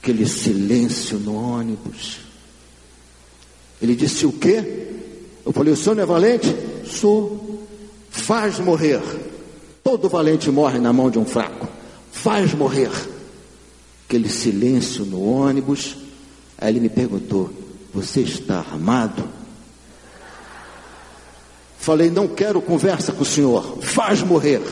Aquele 0.00 0.26
silêncio 0.26 1.18
no 1.18 1.34
ônibus. 1.34 2.20
Ele 3.82 3.94
disse: 3.94 4.24
O 4.24 4.32
quê? 4.32 4.88
Eu 5.44 5.52
falei: 5.52 5.74
O 5.74 5.76
senhor 5.76 5.94
não 5.94 6.04
é 6.04 6.06
valente? 6.06 6.48
Sou. 6.86 7.43
Faz 8.14 8.60
morrer. 8.60 9.02
Todo 9.82 10.08
valente 10.08 10.50
morre 10.50 10.78
na 10.78 10.92
mão 10.92 11.10
de 11.10 11.18
um 11.18 11.26
fraco. 11.26 11.68
Faz 12.12 12.54
morrer. 12.54 12.90
Aquele 14.06 14.28
silêncio 14.28 15.04
no 15.04 15.22
ônibus. 15.22 15.96
Aí 16.56 16.70
ele 16.70 16.80
me 16.80 16.88
perguntou: 16.88 17.50
Você 17.92 18.20
está 18.20 18.60
armado? 18.60 19.24
Falei, 21.76 22.08
não 22.08 22.26
quero 22.26 22.62
conversa 22.62 23.12
com 23.12 23.24
o 23.24 23.26
senhor, 23.26 23.78
faz 23.82 24.22
morrer. 24.22 24.62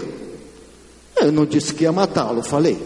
Eu 1.15 1.31
não 1.31 1.45
disse 1.45 1.75
que 1.75 1.83
ia 1.83 1.93
matá-lo, 1.93 2.43
falei. 2.43 2.81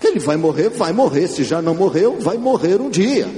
Ele 0.00 0.20
vai 0.20 0.36
morrer, 0.36 0.68
vai 0.68 0.92
morrer. 0.92 1.26
Se 1.26 1.42
já 1.42 1.60
não 1.60 1.74
morreu, 1.74 2.20
vai 2.20 2.36
morrer 2.36 2.80
um 2.80 2.88
dia. 2.88 3.28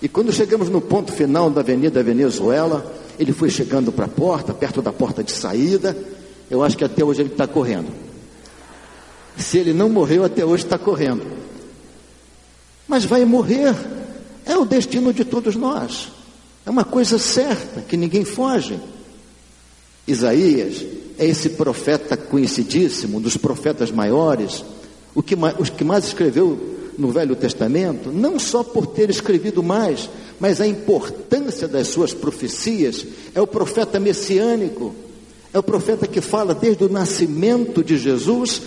E 0.00 0.08
quando 0.08 0.32
chegamos 0.32 0.68
no 0.68 0.80
ponto 0.80 1.12
final 1.12 1.50
da 1.50 1.62
Avenida 1.62 2.00
Venezuela, 2.02 2.99
ele 3.18 3.32
foi 3.32 3.50
chegando 3.50 3.92
para 3.92 4.06
a 4.06 4.08
porta, 4.08 4.54
perto 4.54 4.80
da 4.80 4.92
porta 4.92 5.22
de 5.22 5.32
saída. 5.32 5.96
Eu 6.50 6.62
acho 6.62 6.76
que 6.76 6.84
até 6.84 7.04
hoje 7.04 7.22
ele 7.22 7.30
está 7.30 7.46
correndo. 7.46 7.88
Se 9.36 9.58
ele 9.58 9.72
não 9.72 9.88
morreu, 9.88 10.24
até 10.24 10.44
hoje 10.44 10.64
está 10.64 10.78
correndo. 10.78 11.26
Mas 12.86 13.04
vai 13.04 13.24
morrer. 13.24 13.74
É 14.44 14.56
o 14.56 14.64
destino 14.64 15.12
de 15.12 15.24
todos 15.24 15.54
nós. 15.54 16.08
É 16.66 16.70
uma 16.70 16.84
coisa 16.84 17.18
certa, 17.18 17.80
que 17.82 17.96
ninguém 17.96 18.24
foge. 18.24 18.78
Isaías 20.06 20.84
é 21.18 21.26
esse 21.26 21.50
profeta 21.50 22.16
conhecidíssimo, 22.16 23.18
um 23.18 23.20
dos 23.20 23.36
profetas 23.36 23.90
maiores, 23.90 24.64
o 25.14 25.22
que, 25.22 25.36
os 25.58 25.70
que 25.70 25.84
mais 25.84 26.04
escreveu 26.06 26.79
no 27.00 27.10
Velho 27.10 27.34
Testamento, 27.34 28.10
não 28.12 28.38
só 28.38 28.62
por 28.62 28.86
ter 28.86 29.10
escrevido 29.10 29.62
mais, 29.62 30.08
mas 30.38 30.60
a 30.60 30.66
importância 30.66 31.66
das 31.66 31.88
suas 31.88 32.12
profecias, 32.12 33.04
é 33.34 33.40
o 33.40 33.46
profeta 33.46 33.98
messiânico, 33.98 34.94
é 35.52 35.58
o 35.58 35.62
profeta 35.62 36.06
que 36.06 36.20
fala 36.20 36.54
desde 36.54 36.84
o 36.84 36.88
nascimento 36.88 37.82
de 37.82 37.96
Jesus 37.96 38.62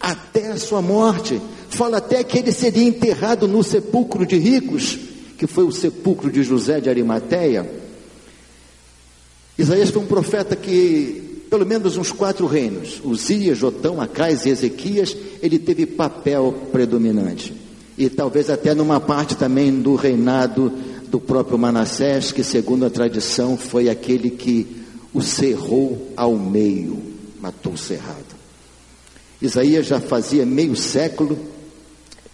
até 0.00 0.52
a 0.52 0.56
sua 0.56 0.80
morte, 0.80 1.40
fala 1.68 1.98
até 1.98 2.22
que 2.24 2.38
ele 2.38 2.52
seria 2.52 2.84
enterrado 2.84 3.46
no 3.46 3.62
sepulcro 3.62 4.24
de 4.24 4.38
ricos, 4.38 4.98
que 5.36 5.46
foi 5.46 5.64
o 5.64 5.72
sepulcro 5.72 6.30
de 6.30 6.42
José 6.42 6.80
de 6.80 6.88
Arimateia, 6.88 7.82
Isaías 9.58 9.90
foi 9.90 10.02
um 10.02 10.06
profeta 10.06 10.56
que, 10.56 11.44
pelo 11.50 11.66
menos 11.66 11.96
uns 11.96 12.10
quatro 12.10 12.46
reinos, 12.46 13.00
Uzias, 13.04 13.58
Jotão, 13.58 14.00
Acais 14.00 14.46
e 14.46 14.48
Ezequias, 14.48 15.16
ele 15.42 15.58
teve 15.58 15.84
papel 15.86 16.68
predominante. 16.72 17.61
E 17.96 18.08
talvez 18.08 18.48
até 18.48 18.74
numa 18.74 19.00
parte 19.00 19.36
também 19.36 19.80
do 19.80 19.94
reinado 19.94 20.72
do 21.08 21.20
próprio 21.20 21.58
Manassés, 21.58 22.32
que 22.32 22.42
segundo 22.42 22.86
a 22.86 22.90
tradição 22.90 23.56
foi 23.56 23.88
aquele 23.88 24.30
que 24.30 24.84
o 25.12 25.20
cerrou 25.20 26.10
ao 26.16 26.36
meio, 26.36 27.02
matou 27.40 27.74
o 27.74 27.78
cerrado. 27.78 28.34
Isaías 29.40 29.86
já 29.86 30.00
fazia 30.00 30.46
meio 30.46 30.74
século 30.74 31.38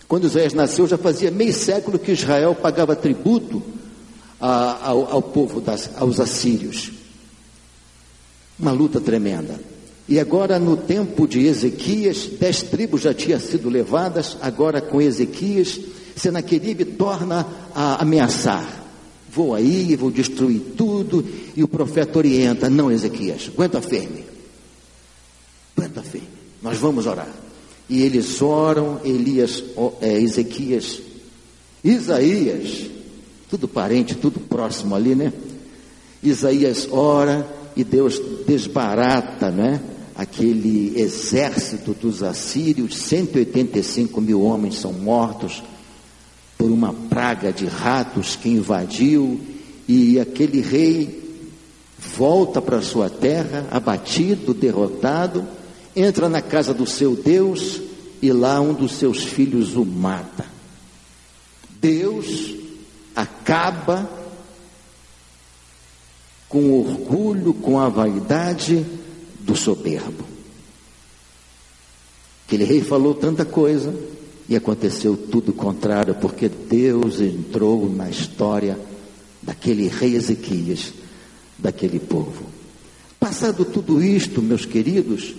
quando 0.08 0.24
Isaías 0.24 0.54
nasceu, 0.54 0.86
já 0.86 0.96
fazia 0.96 1.30
meio 1.30 1.52
século 1.52 1.98
que 1.98 2.12
Israel 2.12 2.54
pagava 2.54 2.96
tributo 2.96 3.62
a, 4.40 4.88
ao, 4.88 5.12
ao, 5.12 5.22
povo, 5.22 5.60
das, 5.60 5.90
aos 5.98 6.18
assírios. 6.18 6.90
Uma 8.58 8.72
luta 8.72 9.02
tremenda. 9.02 9.60
E 10.08 10.18
agora, 10.18 10.58
no 10.58 10.74
tempo 10.74 11.28
de 11.28 11.46
Ezequias, 11.46 12.30
dez 12.40 12.62
tribos 12.62 13.02
já 13.02 13.12
tinham 13.12 13.38
sido 13.38 13.68
levadas, 13.68 14.38
agora 14.40 14.80
com 14.80 15.02
Ezequias, 15.02 15.78
Senaqueribe 16.16 16.84
torna 16.84 17.46
a 17.74 18.00
ameaçar. 18.00 18.86
Vou 19.30 19.54
aí, 19.54 19.94
vou 19.96 20.10
destruir 20.10 20.60
tudo, 20.76 21.22
e 21.54 21.62
o 21.62 21.68
profeta 21.68 22.18
orienta: 22.18 22.70
não, 22.70 22.90
Ezequias, 22.90 23.50
aguenta 23.52 23.82
firme. 23.82 24.24
Aguenta 25.76 26.02
firme, 26.02 26.28
nós 26.62 26.78
vamos 26.78 27.06
orar. 27.06 27.28
E 27.86 28.02
eles 28.02 28.40
oram, 28.40 29.00
Elias, 29.04 29.62
é, 30.00 30.18
Ezequias, 30.20 31.02
Isaías, 31.84 32.86
tudo 33.50 33.68
parente, 33.68 34.14
tudo 34.14 34.40
próximo 34.40 34.94
ali, 34.94 35.14
né? 35.14 35.32
Isaías 36.22 36.88
ora 36.90 37.46
e 37.76 37.84
Deus 37.84 38.20
desbarata, 38.46 39.50
né? 39.50 39.80
Aquele 40.18 41.00
exército 41.00 41.94
dos 41.94 42.24
assírios, 42.24 42.96
185 42.96 44.20
mil 44.20 44.42
homens 44.42 44.74
são 44.74 44.92
mortos 44.92 45.62
por 46.58 46.72
uma 46.72 46.92
praga 46.92 47.52
de 47.52 47.66
ratos 47.66 48.34
que 48.34 48.48
invadiu, 48.48 49.40
e 49.86 50.18
aquele 50.18 50.60
rei 50.60 51.46
volta 51.96 52.60
para 52.60 52.82
sua 52.82 53.08
terra, 53.08 53.68
abatido, 53.70 54.52
derrotado, 54.52 55.46
entra 55.94 56.28
na 56.28 56.42
casa 56.42 56.74
do 56.74 56.84
seu 56.84 57.14
Deus 57.14 57.80
e 58.20 58.32
lá 58.32 58.60
um 58.60 58.74
dos 58.74 58.94
seus 58.94 59.22
filhos 59.22 59.76
o 59.76 59.84
mata. 59.84 60.44
Deus 61.80 62.56
acaba 63.14 64.10
com 66.48 66.72
orgulho, 66.72 67.54
com 67.54 67.78
a 67.78 67.88
vaidade 67.88 68.84
do 69.48 69.56
soberbo. 69.56 70.24
Aquele 72.46 72.64
rei 72.64 72.82
falou 72.82 73.14
tanta 73.14 73.46
coisa 73.46 73.94
e 74.46 74.54
aconteceu 74.54 75.16
tudo 75.16 75.50
o 75.50 75.54
contrário, 75.54 76.14
porque 76.16 76.48
Deus 76.48 77.18
entrou 77.18 77.88
na 77.90 78.10
história 78.10 78.78
daquele 79.42 79.88
rei 79.88 80.14
Ezequias, 80.14 80.92
daquele 81.58 81.98
povo. 81.98 82.44
Passado 83.18 83.64
tudo 83.64 84.02
isto, 84.02 84.42
meus 84.42 84.66
queridos, 84.66 85.34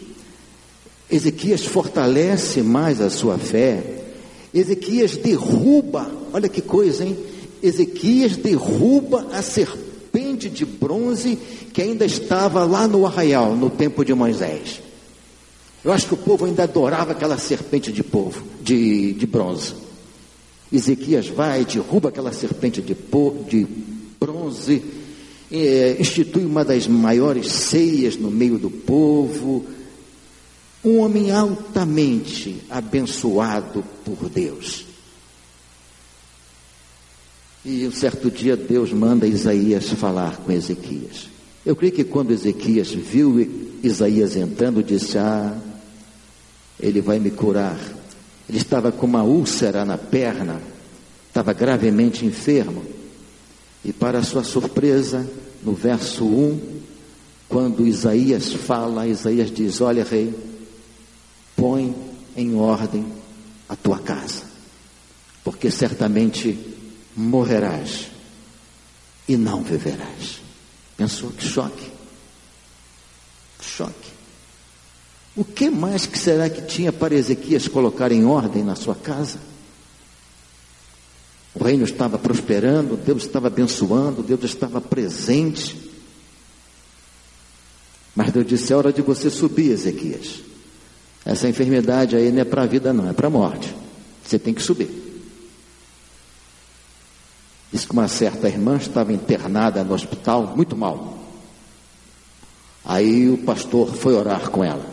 Ezequias 1.09 1.65
fortalece 1.65 2.61
mais 2.61 2.99
a 3.01 3.09
sua 3.11 3.37
fé. 3.37 4.05
Ezequias 4.53 5.17
derruba, 5.17 6.11
olha 6.33 6.49
que 6.49 6.61
coisa, 6.61 7.05
hein? 7.05 7.15
Ezequias 7.61 8.37
derruba 8.37 9.27
a 9.31 9.41
serpente 9.43 9.88
de 10.49 10.65
bronze 10.65 11.38
que 11.73 11.81
ainda 11.81 12.05
estava 12.05 12.63
lá 12.63 12.88
no 12.88 13.05
arraial, 13.05 13.55
no 13.55 13.69
tempo 13.69 14.03
de 14.03 14.13
Moisés. 14.13 14.81
Eu 15.83 15.91
acho 15.91 16.07
que 16.07 16.13
o 16.13 16.17
povo 16.17 16.45
ainda 16.45 16.63
adorava 16.63 17.13
aquela 17.13 17.38
serpente 17.38 17.91
de 17.91 18.03
povo, 18.03 18.43
de, 18.61 19.13
de 19.13 19.25
bronze. 19.25 19.73
Ezequias 20.71 21.27
vai, 21.27 21.65
derruba 21.65 22.09
aquela 22.09 22.33
serpente 22.33 22.81
de, 22.81 22.95
de 23.47 23.67
bronze, 24.19 24.83
é, 25.51 25.97
institui 25.99 26.45
uma 26.45 26.63
das 26.63 26.88
maiores 26.88 27.51
ceias 27.51 28.15
no 28.15 28.29
meio 28.29 28.59
do 28.59 28.69
povo, 28.69 29.65
um 30.83 30.99
homem 30.99 31.31
altamente 31.31 32.61
abençoado 32.69 33.83
por 34.05 34.29
Deus. 34.29 34.88
E 37.65 37.87
um 37.87 37.91
certo 37.91 38.31
dia 38.31 38.55
Deus 38.55 38.91
manda 38.93 39.27
Isaías 39.27 39.89
falar 39.89 40.37
com 40.37 40.51
Ezequias. 40.51 41.27
Eu 41.65 41.75
creio 41.75 41.93
que 41.93 42.03
quando 42.03 42.31
Ezequias 42.31 42.89
viu 42.89 43.39
Isaías 43.83 44.35
entrando, 44.35 44.83
disse: 44.83 45.17
Ah, 45.17 45.57
ele 46.79 47.01
vai 47.01 47.19
me 47.19 47.31
curar. 47.31 47.79
Ele 48.47 48.57
estava 48.57 48.91
com 48.91 49.05
uma 49.05 49.23
úlcera 49.23 49.85
na 49.85 49.97
perna 49.97 50.61
estava 51.29 51.53
gravemente 51.53 52.25
enfermo. 52.25 52.83
E 53.83 53.93
para 53.93 54.21
sua 54.23 54.43
surpresa, 54.43 55.25
no 55.63 55.73
verso 55.73 56.25
1, 56.25 56.59
quando 57.47 57.87
Isaías 57.87 58.51
fala, 58.51 59.07
Isaías 59.07 59.49
diz: 59.49 59.79
Olha, 59.79 60.03
rei, 60.03 60.33
põe 61.55 61.95
em 62.35 62.55
ordem 62.55 63.05
a 63.69 63.75
tua 63.75 63.99
casa, 63.99 64.43
porque 65.43 65.71
certamente 65.71 66.57
morrerás 67.15 68.07
e 69.27 69.37
não 69.37 69.63
viverás. 69.63 70.41
Pensou 70.97 71.29
que 71.31 71.45
choque? 71.45 71.91
Choque. 73.61 74.09
O 75.35 75.43
que 75.43 75.69
mais 75.69 76.05
que 76.05 76.17
será 76.17 76.49
que 76.49 76.61
tinha 76.63 76.91
para 76.91 77.15
Ezequias 77.15 77.67
colocar 77.67 78.11
em 78.11 78.25
ordem 78.25 78.63
na 78.63 78.75
sua 78.75 78.95
casa? 78.95 79.39
O 81.53 81.63
reino 81.63 81.83
estava 81.83 82.17
prosperando, 82.17 82.97
Deus 82.97 83.23
estava 83.23 83.47
abençoando, 83.47 84.23
Deus 84.23 84.43
estava 84.43 84.81
presente. 84.81 85.75
Mas 88.15 88.31
Deus 88.31 88.45
disse: 88.47 88.73
é 88.73 88.75
hora 88.75 88.91
de 88.91 89.01
você 89.01 89.29
subir, 89.29 89.71
Ezequias. 89.71 90.41
Essa 91.25 91.47
enfermidade 91.47 92.15
aí 92.15 92.31
não 92.31 92.41
é 92.41 92.45
para 92.45 92.63
a 92.63 92.65
vida, 92.65 92.91
não, 92.91 93.09
é 93.09 93.13
para 93.13 93.27
a 93.27 93.29
morte. 93.29 93.73
Você 94.23 94.39
tem 94.39 94.53
que 94.53 94.61
subir. 94.61 95.08
Diz 97.71 97.85
que 97.85 97.91
uma 97.91 98.07
certa 98.07 98.47
irmã 98.47 98.77
estava 98.77 99.13
internada 99.13 99.83
no 99.83 99.93
hospital, 99.93 100.53
muito 100.55 100.75
mal. 100.75 101.19
Aí 102.83 103.29
o 103.29 103.38
pastor 103.38 103.93
foi 103.93 104.15
orar 104.15 104.49
com 104.49 104.63
ela. 104.63 104.85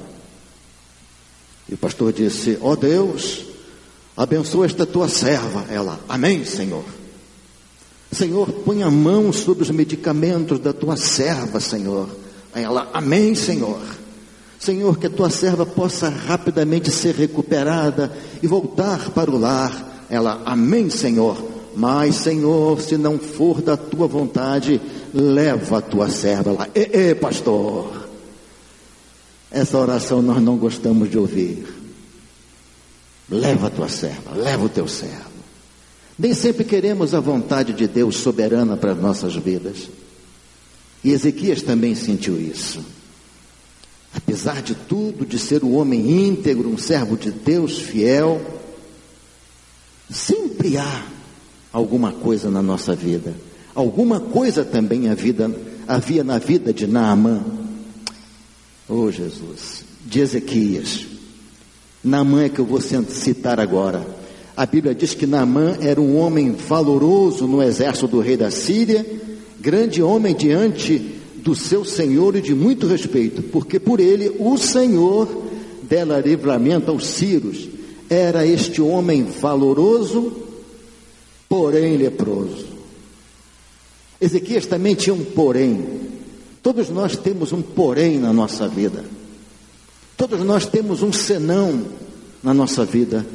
E 1.68 1.74
o 1.74 1.78
pastor 1.78 2.12
disse: 2.12 2.58
Ó 2.60 2.72
oh 2.72 2.76
Deus, 2.76 3.44
abençoa 4.16 4.66
esta 4.66 4.84
tua 4.84 5.08
serva. 5.08 5.64
Ela, 5.70 5.98
Amém, 6.08 6.44
Senhor. 6.44 6.84
Senhor, 8.12 8.50
põe 8.52 8.82
a 8.82 8.90
mão 8.90 9.32
sobre 9.32 9.62
os 9.62 9.70
medicamentos 9.70 10.58
da 10.58 10.72
tua 10.72 10.96
serva, 10.96 11.58
Senhor. 11.58 12.08
Ela, 12.54 12.90
Amém, 12.92 13.34
Senhor. 13.34 13.80
Senhor, 14.58 14.98
que 14.98 15.06
a 15.06 15.10
tua 15.10 15.30
serva 15.30 15.64
possa 15.64 16.08
rapidamente 16.08 16.90
ser 16.90 17.14
recuperada 17.14 18.14
e 18.42 18.46
voltar 18.46 19.10
para 19.10 19.30
o 19.30 19.38
lar. 19.38 20.06
Ela, 20.10 20.42
Amém, 20.44 20.90
Senhor. 20.90 21.55
Mas, 21.76 22.16
Senhor, 22.16 22.80
se 22.80 22.96
não 22.96 23.18
for 23.18 23.60
da 23.60 23.76
tua 23.76 24.06
vontade, 24.06 24.80
leva 25.12 25.76
a 25.76 25.82
tua 25.82 26.08
serva 26.08 26.52
lá. 26.52 26.68
Ê, 26.74 27.14
pastor. 27.14 28.08
Essa 29.50 29.76
oração 29.76 30.22
nós 30.22 30.42
não 30.42 30.56
gostamos 30.56 31.10
de 31.10 31.18
ouvir. 31.18 31.66
Leva 33.28 33.66
a 33.66 33.70
tua 33.70 33.90
serva, 33.90 34.34
leva 34.34 34.64
o 34.64 34.70
teu 34.70 34.88
servo. 34.88 35.36
Nem 36.18 36.32
sempre 36.32 36.64
queremos 36.64 37.12
a 37.12 37.20
vontade 37.20 37.74
de 37.74 37.86
Deus 37.86 38.16
soberana 38.16 38.78
para 38.78 38.92
as 38.92 38.98
nossas 38.98 39.36
vidas. 39.36 39.90
E 41.04 41.10
Ezequias 41.10 41.60
também 41.60 41.94
sentiu 41.94 42.40
isso. 42.40 42.82
Apesar 44.14 44.62
de 44.62 44.74
tudo, 44.74 45.26
de 45.26 45.38
ser 45.38 45.62
um 45.62 45.76
homem 45.76 46.26
íntegro, 46.26 46.70
um 46.70 46.78
servo 46.78 47.18
de 47.18 47.30
Deus 47.30 47.78
fiel, 47.78 48.40
sempre 50.08 50.78
há 50.78 51.15
alguma 51.72 52.12
coisa 52.12 52.50
na 52.50 52.62
nossa 52.62 52.94
vida. 52.94 53.34
Alguma 53.74 54.20
coisa 54.20 54.64
também 54.64 55.12
vida, 55.14 55.54
havia 55.86 56.24
na 56.24 56.38
vida 56.38 56.72
de 56.72 56.86
Naamã. 56.86 57.44
Oh 58.88 59.10
Jesus, 59.10 59.84
de 60.04 60.20
Ezequias. 60.20 61.04
Naamã 62.02 62.44
é 62.44 62.48
que 62.48 62.58
eu 62.58 62.64
vou 62.64 62.80
citar 62.80 63.60
agora. 63.60 64.06
A 64.56 64.64
Bíblia 64.64 64.94
diz 64.94 65.12
que 65.12 65.26
Naamã 65.26 65.76
era 65.80 66.00
um 66.00 66.16
homem 66.16 66.52
valoroso 66.52 67.46
no 67.46 67.62
exército 67.62 68.08
do 68.08 68.20
rei 68.20 68.36
da 68.36 68.50
Síria, 68.50 69.04
grande 69.60 70.02
homem 70.02 70.34
diante 70.34 71.16
do 71.36 71.54
seu 71.54 71.84
senhor 71.84 72.34
e 72.36 72.40
de 72.40 72.54
muito 72.54 72.86
respeito, 72.86 73.42
porque 73.42 73.78
por 73.78 74.00
ele 74.00 74.34
o 74.38 74.56
Senhor 74.56 75.28
dela 75.82 76.18
livramento 76.18 76.90
aos 76.90 77.06
sírios. 77.06 77.68
Era 78.08 78.46
este 78.46 78.80
homem 78.80 79.24
valoroso 79.24 80.45
porém 81.48 81.96
leproso. 81.96 82.66
Ezequias 84.20 84.66
também 84.66 84.94
tinha 84.94 85.14
um 85.14 85.24
porém. 85.24 85.84
Todos 86.62 86.88
nós 86.88 87.16
temos 87.16 87.52
um 87.52 87.62
porém 87.62 88.18
na 88.18 88.32
nossa 88.32 88.66
vida. 88.66 89.04
Todos 90.16 90.40
nós 90.40 90.66
temos 90.66 91.02
um 91.02 91.12
senão 91.12 91.84
na 92.42 92.54
nossa 92.54 92.84
vida. 92.84 93.26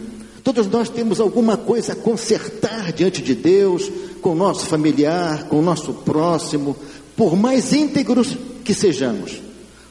Todos 0.44 0.68
nós 0.68 0.90
temos 0.90 1.20
alguma 1.20 1.56
coisa 1.56 1.94
a 1.94 1.96
consertar 1.96 2.92
diante 2.92 3.22
de 3.22 3.36
Deus, 3.36 3.92
com 4.22 4.32
o 4.32 4.36
nosso 4.36 4.66
familiar, 4.66 5.48
com 5.48 5.60
o 5.60 5.62
nosso 5.62 5.94
próximo, 5.94 6.76
por 7.16 7.36
mais 7.36 7.74
íntegros 7.74 8.36
que 8.64 8.74
sejamos, 8.74 9.40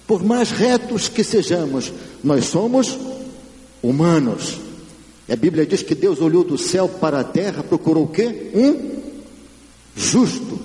por 0.07 0.25
mais 0.25 0.51
retos 0.51 1.09
que 1.09 1.23
sejamos, 1.23 1.93
nós 2.25 2.47
somos 2.47 2.99
humanos. 3.83 4.59
A 5.31 5.37
Bíblia 5.37 5.65
diz 5.65 5.83
que 5.83 5.95
Deus 5.95 6.21
olhou 6.21 6.43
do 6.43 6.59
céu 6.59 6.89
para 6.89 7.21
a 7.21 7.25
terra, 7.25 7.63
procurou 7.63 8.05
o 8.05 8.09
quê? 8.09 8.51
Um 8.53 9.01
justo. 9.95 10.59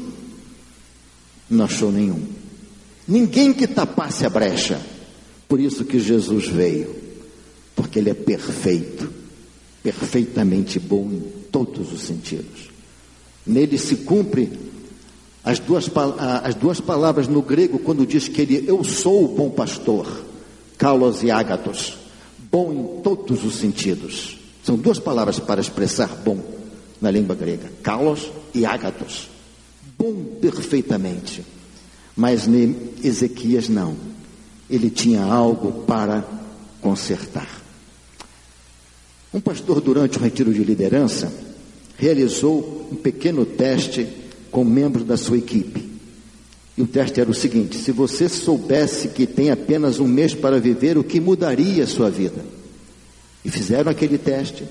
Não 1.48 1.66
achou 1.66 1.92
nenhum. 1.92 2.24
Ninguém 3.08 3.54
que 3.54 3.68
tapasse 3.68 4.26
a 4.26 4.30
brecha. 4.30 4.82
Por 5.48 5.60
isso 5.60 5.86
que 5.86 6.00
Jesus 6.00 6.48
veio. 6.48 6.96
Porque 7.76 8.00
Ele 8.00 8.10
é 8.10 8.16
perfeito. 8.16 9.08
Perfeitamente 9.84 10.80
bom 10.80 11.12
em 11.12 11.22
todos 11.52 11.94
os 11.94 12.02
sentidos. 12.02 12.72
Nele 13.46 13.78
se 13.78 13.98
cumpre 13.98 14.50
as 15.44 15.60
duas, 15.60 15.92
as 16.44 16.56
duas 16.56 16.82
palavras 16.82 17.28
no 17.28 17.44
grego 17.44 17.78
quando 17.78 18.04
diz 18.04 18.28
que 18.28 18.42
Ele, 18.42 18.64
eu 18.68 18.84
sou 18.84 19.26
o 19.26 19.36
bom 19.36 19.52
pastor. 19.52 20.26
Carlos 20.76 21.22
e 21.22 21.30
Ágatos. 21.30 22.00
Bom 22.52 22.74
em 22.74 23.02
todos 23.04 23.46
os 23.46 23.56
sentidos. 23.58 24.45
São 24.66 24.76
duas 24.76 24.98
palavras 24.98 25.38
para 25.38 25.62
expressar 25.62 26.08
bom 26.08 26.40
na 27.00 27.12
língua 27.12 27.36
grega: 27.36 27.72
kalos 27.84 28.32
e 28.52 28.66
ágatos. 28.66 29.30
Bom 29.96 30.16
perfeitamente. 30.42 31.44
Mas 32.18 32.48
Ezequias 33.04 33.70
não. 33.70 33.96
Ele 34.68 34.90
tinha 34.90 35.24
algo 35.24 35.84
para 35.84 36.26
consertar. 36.82 37.48
Um 39.32 39.40
pastor, 39.40 39.82
durante 39.82 40.18
o 40.18 40.22
retiro 40.22 40.52
de 40.52 40.64
liderança, 40.64 41.32
realizou 41.96 42.88
um 42.92 42.96
pequeno 42.96 43.46
teste 43.46 44.08
com 44.50 44.64
membros 44.64 45.06
da 45.06 45.16
sua 45.16 45.38
equipe. 45.38 45.92
E 46.76 46.82
o 46.82 46.88
teste 46.88 47.22
era 47.22 47.30
o 47.30 47.36
seguinte: 47.36 47.78
se 47.78 47.92
você 47.92 48.28
soubesse 48.28 49.10
que 49.10 49.28
tem 49.28 49.52
apenas 49.52 50.00
um 50.00 50.08
mês 50.08 50.34
para 50.34 50.60
viver, 50.60 50.98
o 50.98 51.04
que 51.04 51.20
mudaria 51.20 51.84
a 51.84 51.88
sua 51.88 52.10
vida? 52.10 52.55
E 53.46 53.50
fizeram 53.52 53.92
aquele 53.92 54.18
teste 54.18 54.66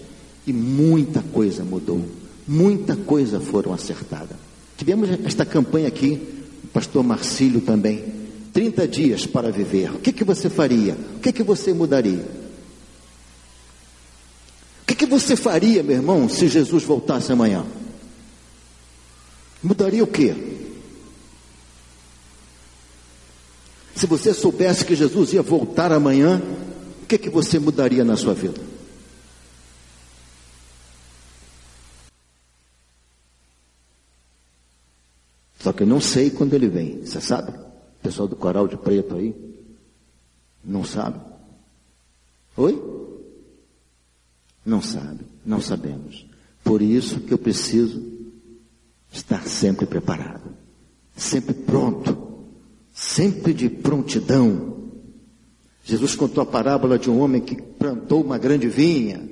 e 0.44 0.52
muita 0.52 1.22
coisa 1.22 1.62
mudou. 1.62 2.04
Muita 2.46 2.96
coisa 2.96 3.38
foram 3.38 3.72
acertada. 3.72 4.36
Tivemos 4.76 5.08
esta 5.24 5.46
campanha 5.46 5.86
aqui, 5.86 6.20
o 6.64 6.66
pastor 6.66 7.04
Marcílio 7.04 7.60
também. 7.60 8.04
30 8.52 8.88
dias 8.88 9.26
para 9.26 9.50
viver. 9.50 9.92
O 9.94 10.00
que, 10.00 10.12
que 10.12 10.24
você 10.24 10.50
faria? 10.50 10.96
O 11.16 11.20
que, 11.20 11.32
que 11.32 11.42
você 11.42 11.72
mudaria? 11.72 12.26
O 14.82 14.86
que, 14.86 14.94
que 14.94 15.06
você 15.06 15.36
faria, 15.36 15.82
meu 15.82 15.96
irmão, 15.96 16.28
se 16.28 16.48
Jesus 16.48 16.82
voltasse 16.82 17.32
amanhã? 17.32 17.64
Mudaria 19.62 20.04
o 20.04 20.06
quê? 20.06 20.34
Se 23.94 24.06
você 24.06 24.34
soubesse 24.34 24.84
que 24.84 24.94
Jesus 24.94 25.32
ia 25.32 25.42
voltar 25.42 25.90
amanhã, 25.92 26.42
o 27.04 27.06
que, 27.06 27.18
que 27.18 27.28
você 27.28 27.58
mudaria 27.58 28.02
na 28.02 28.16
sua 28.16 28.32
vida? 28.32 28.58
Só 35.60 35.70
que 35.70 35.82
eu 35.82 35.86
não 35.86 36.00
sei 36.00 36.30
quando 36.30 36.54
ele 36.54 36.66
vem, 36.66 37.04
você 37.04 37.20
sabe? 37.20 37.50
O 37.50 38.02
pessoal 38.02 38.26
do 38.26 38.34
coral 38.34 38.66
de 38.66 38.78
preto 38.78 39.16
aí, 39.16 39.34
não 40.64 40.82
sabe? 40.82 41.20
Oi? 42.56 42.82
Não 44.64 44.80
sabe, 44.80 45.26
não 45.44 45.60
sabemos. 45.60 46.26
Por 46.62 46.80
isso 46.80 47.20
que 47.20 47.34
eu 47.34 47.38
preciso 47.38 48.02
estar 49.12 49.46
sempre 49.46 49.84
preparado, 49.84 50.54
sempre 51.14 51.52
pronto, 51.52 52.46
sempre 52.94 53.52
de 53.52 53.68
prontidão 53.68 54.83
Jesus 55.84 56.14
contou 56.16 56.42
a 56.42 56.46
parábola 56.46 56.98
de 56.98 57.10
um 57.10 57.20
homem 57.20 57.42
que 57.42 57.60
plantou 57.60 58.22
uma 58.22 58.38
grande 58.38 58.66
vinha, 58.68 59.22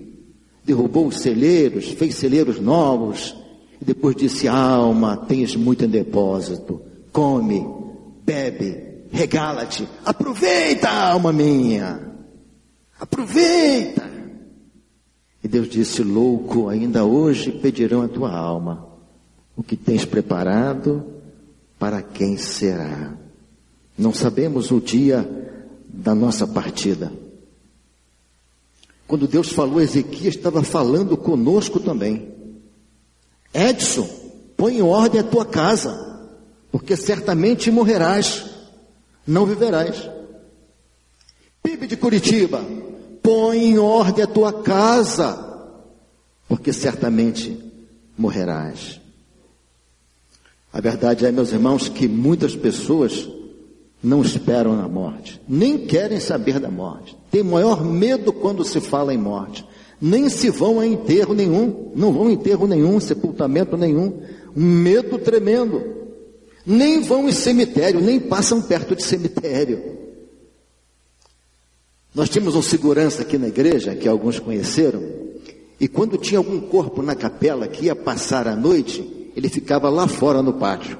derrubou 0.62 1.06
os 1.06 1.20
celeiros, 1.20 1.88
fez 1.88 2.14
celeiros 2.14 2.60
novos, 2.60 3.34
e 3.80 3.84
depois 3.84 4.14
disse: 4.14 4.46
Alma, 4.46 5.16
tens 5.16 5.56
muito 5.56 5.86
em 5.86 5.88
depósito, 5.88 6.82
come, 7.10 7.66
bebe, 8.22 9.06
regala-te, 9.10 9.88
aproveita, 10.04 10.90
alma 10.90 11.32
minha, 11.32 12.12
aproveita. 13.00 14.12
E 15.42 15.48
Deus 15.48 15.70
disse: 15.70 16.02
Louco, 16.02 16.68
ainda 16.68 17.02
hoje 17.02 17.50
pedirão 17.50 18.02
a 18.02 18.08
tua 18.08 18.30
alma. 18.30 18.88
O 19.56 19.62
que 19.62 19.76
tens 19.76 20.04
preparado, 20.04 21.02
para 21.78 22.02
quem 22.02 22.36
será? 22.36 23.14
Não 23.96 24.12
sabemos 24.12 24.70
o 24.70 24.80
dia 24.80 25.41
da 25.92 26.14
nossa 26.14 26.46
partida. 26.46 27.12
Quando 29.07 29.28
Deus 29.28 29.50
falou, 29.52 29.81
Ezequias 29.81 30.35
estava 30.35 30.62
falando 30.62 31.16
conosco 31.18 31.78
também. 31.78 32.33
Edson, 33.52 34.09
põe 34.57 34.78
em 34.78 34.83
ordem 34.83 35.20
a 35.20 35.24
tua 35.24 35.44
casa, 35.44 36.31
porque 36.70 36.96
certamente 36.96 37.70
morrerás, 37.70 38.46
não 39.26 39.44
viverás. 39.44 40.09
PIB 41.62 41.87
de 41.87 41.96
Curitiba, 41.98 42.64
põe 43.22 43.66
em 43.66 43.78
ordem 43.78 44.24
a 44.24 44.26
tua 44.26 44.62
casa, 44.62 45.68
porque 46.48 46.72
certamente 46.72 47.59
morrerás. 48.16 48.98
A 50.72 50.81
verdade 50.81 51.26
é, 51.26 51.31
meus 51.31 51.52
irmãos, 51.52 51.90
que 51.90 52.09
muitas 52.09 52.57
pessoas 52.57 53.28
não 54.02 54.20
esperam 54.20 54.76
na 54.76 54.88
morte, 54.88 55.40
nem 55.48 55.78
querem 55.86 56.18
saber 56.18 56.58
da 56.58 56.70
morte, 56.70 57.16
têm 57.30 57.42
maior 57.42 57.84
medo 57.84 58.32
quando 58.32 58.64
se 58.64 58.80
fala 58.80 59.14
em 59.14 59.18
morte, 59.18 59.64
nem 60.00 60.28
se 60.28 60.50
vão 60.50 60.80
a 60.80 60.86
enterro 60.86 61.32
nenhum, 61.32 61.92
não 61.94 62.12
vão 62.12 62.26
a 62.26 62.32
enterro 62.32 62.66
nenhum, 62.66 62.98
sepultamento 62.98 63.76
nenhum, 63.76 64.20
um 64.56 64.64
medo 64.64 65.18
tremendo, 65.18 65.80
nem 66.66 67.00
vão 67.00 67.28
em 67.28 67.32
cemitério, 67.32 68.00
nem 68.00 68.18
passam 68.18 68.60
perto 68.60 68.96
de 68.96 69.04
cemitério. 69.04 69.80
Nós 72.14 72.28
tínhamos 72.28 72.56
um 72.56 72.62
segurança 72.62 73.22
aqui 73.22 73.38
na 73.38 73.48
igreja, 73.48 73.94
que 73.94 74.08
alguns 74.08 74.38
conheceram, 74.38 75.02
e 75.78 75.86
quando 75.86 76.18
tinha 76.18 76.38
algum 76.38 76.60
corpo 76.60 77.02
na 77.02 77.14
capela 77.14 77.68
que 77.68 77.86
ia 77.86 77.96
passar 77.96 78.46
a 78.48 78.56
noite, 78.56 79.30
ele 79.36 79.48
ficava 79.48 79.88
lá 79.88 80.06
fora 80.08 80.42
no 80.42 80.54
pátio. 80.54 80.98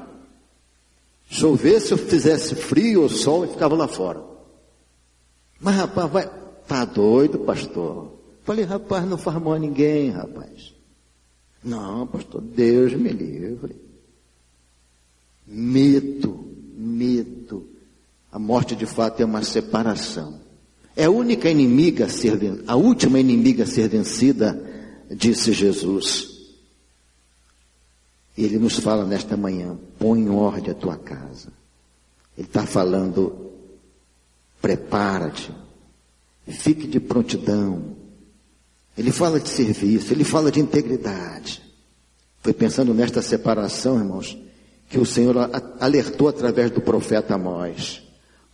Chovesse 1.33 1.95
ou 1.95 1.99
fizesse 1.99 2.55
frio 2.55 3.05
ou 3.05 3.09
sol, 3.09 3.45
ele 3.45 3.55
ficava 3.55 3.75
lá 3.75 3.89
fora. 3.89 4.23
Mas 5.59 5.77
rapaz, 5.77 6.13
vai, 6.13 6.31
tá 6.69 6.85
doido, 6.85 7.39
pastor? 7.39 8.19
Falei, 8.45 8.67
rapaz, 8.67 9.09
não 9.09 9.17
faz 9.17 9.41
mal 9.41 9.55
a 9.55 9.59
ninguém, 9.59 10.11
rapaz. 10.11 10.75
Não, 11.65 12.07
pastor, 12.07 12.43
Deus 12.43 12.93
me 12.93 13.09
livre. 13.09 13.75
Medo, 15.47 16.45
medo. 16.77 17.67
A 18.31 18.39
morte 18.39 18.77
de 18.77 18.85
fato 18.85 19.23
é 19.23 19.25
uma 19.25 19.43
separação. 19.43 20.39
É 20.95 21.05
a 21.05 21.11
única 21.11 21.49
inimiga 21.49 22.05
a 22.05 22.09
ser, 22.11 22.63
a 22.67 22.77
última 22.77 23.19
inimiga 23.19 23.65
a 23.65 23.67
ser 23.67 23.89
vencida, 23.89 24.63
disse 25.11 25.55
Jesus. 25.55 26.32
Ele 28.37 28.59
nos 28.59 28.79
fala 28.79 29.05
nesta 29.05 29.37
manhã, 29.37 29.77
põe 29.99 30.21
em 30.21 30.31
ordem 30.31 30.71
a 30.71 30.75
tua 30.75 30.97
casa. 30.97 31.49
Ele 32.37 32.47
está 32.47 32.67
falando, 32.67 33.53
prepara-te, 34.61 35.53
fique 36.49 36.87
de 36.87 36.99
prontidão. 36.99 37.97
Ele 38.97 39.13
fala 39.13 39.39
de 39.39 39.49
serviço, 39.49 40.13
ele 40.13 40.25
fala 40.25 40.51
de 40.51 40.61
integridade. 40.61 41.63
Foi 42.43 42.53
pensando 42.53 42.95
nesta 42.95 43.23
separação, 43.23 43.99
irmãos, 43.99 44.37
que 44.89 44.99
o 44.99 45.07
Senhor 45.07 45.37
alertou 45.79 46.29
através 46.29 46.71
do 46.71 46.81
profeta 46.81 47.35
Amós. 47.35 48.03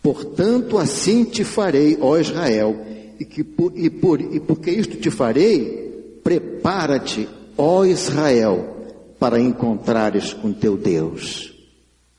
Portanto, 0.03 0.79
assim 0.79 1.25
te 1.25 1.43
farei, 1.45 1.99
ó 2.01 2.17
Israel, 2.17 2.77
e, 3.19 3.25
que, 3.25 3.41
e, 3.75 3.91
por, 3.91 4.21
e 4.21 4.41
porque 4.41 4.71
isto 4.71 4.97
te 4.97 5.11
farei, 5.11 6.21
prepara-te, 6.23 7.29
ó 7.57 7.85
Israel, 7.85 8.78
para 9.19 9.41
encontrares 9.41 10.33
com 10.33 10.53
teu 10.53 10.77
Deus. 10.77 11.53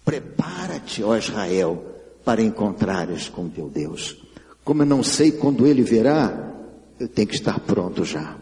Prepara-te, 0.03 1.01
ó 1.03 1.15
Israel, 1.15 1.83
para 2.25 2.41
encontrares 2.41 3.29
com 3.29 3.49
teu 3.49 3.69
Deus. 3.69 4.17
Como 4.63 4.81
eu 4.83 4.85
não 4.85 5.01
sei 5.01 5.31
quando 5.31 5.65
ele 5.65 5.81
virá, 5.81 6.53
eu 6.99 7.07
tenho 7.07 7.27
que 7.27 7.35
estar 7.35 7.59
pronto 7.62 8.03
já. 8.03 8.38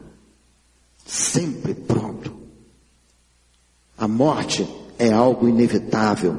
Sempre 1.05 1.73
pronto. 1.73 2.35
A 3.97 4.07
morte 4.07 4.67
é 4.97 5.11
algo 5.11 5.47
inevitável. 5.47 6.37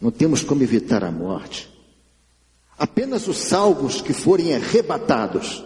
Não 0.00 0.10
temos 0.10 0.42
como 0.42 0.62
evitar 0.62 1.04
a 1.04 1.10
morte. 1.10 1.70
Apenas 2.78 3.28
os 3.28 3.38
salvos 3.38 4.00
que 4.00 4.12
forem 4.12 4.54
arrebatados. 4.54 5.64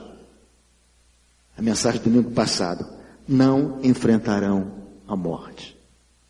A 1.56 1.62
mensagem 1.62 2.00
do 2.00 2.10
domingo 2.10 2.32
passado 2.32 2.93
não 3.26 3.78
enfrentarão 3.82 4.72
a 5.06 5.16
morte. 5.16 5.76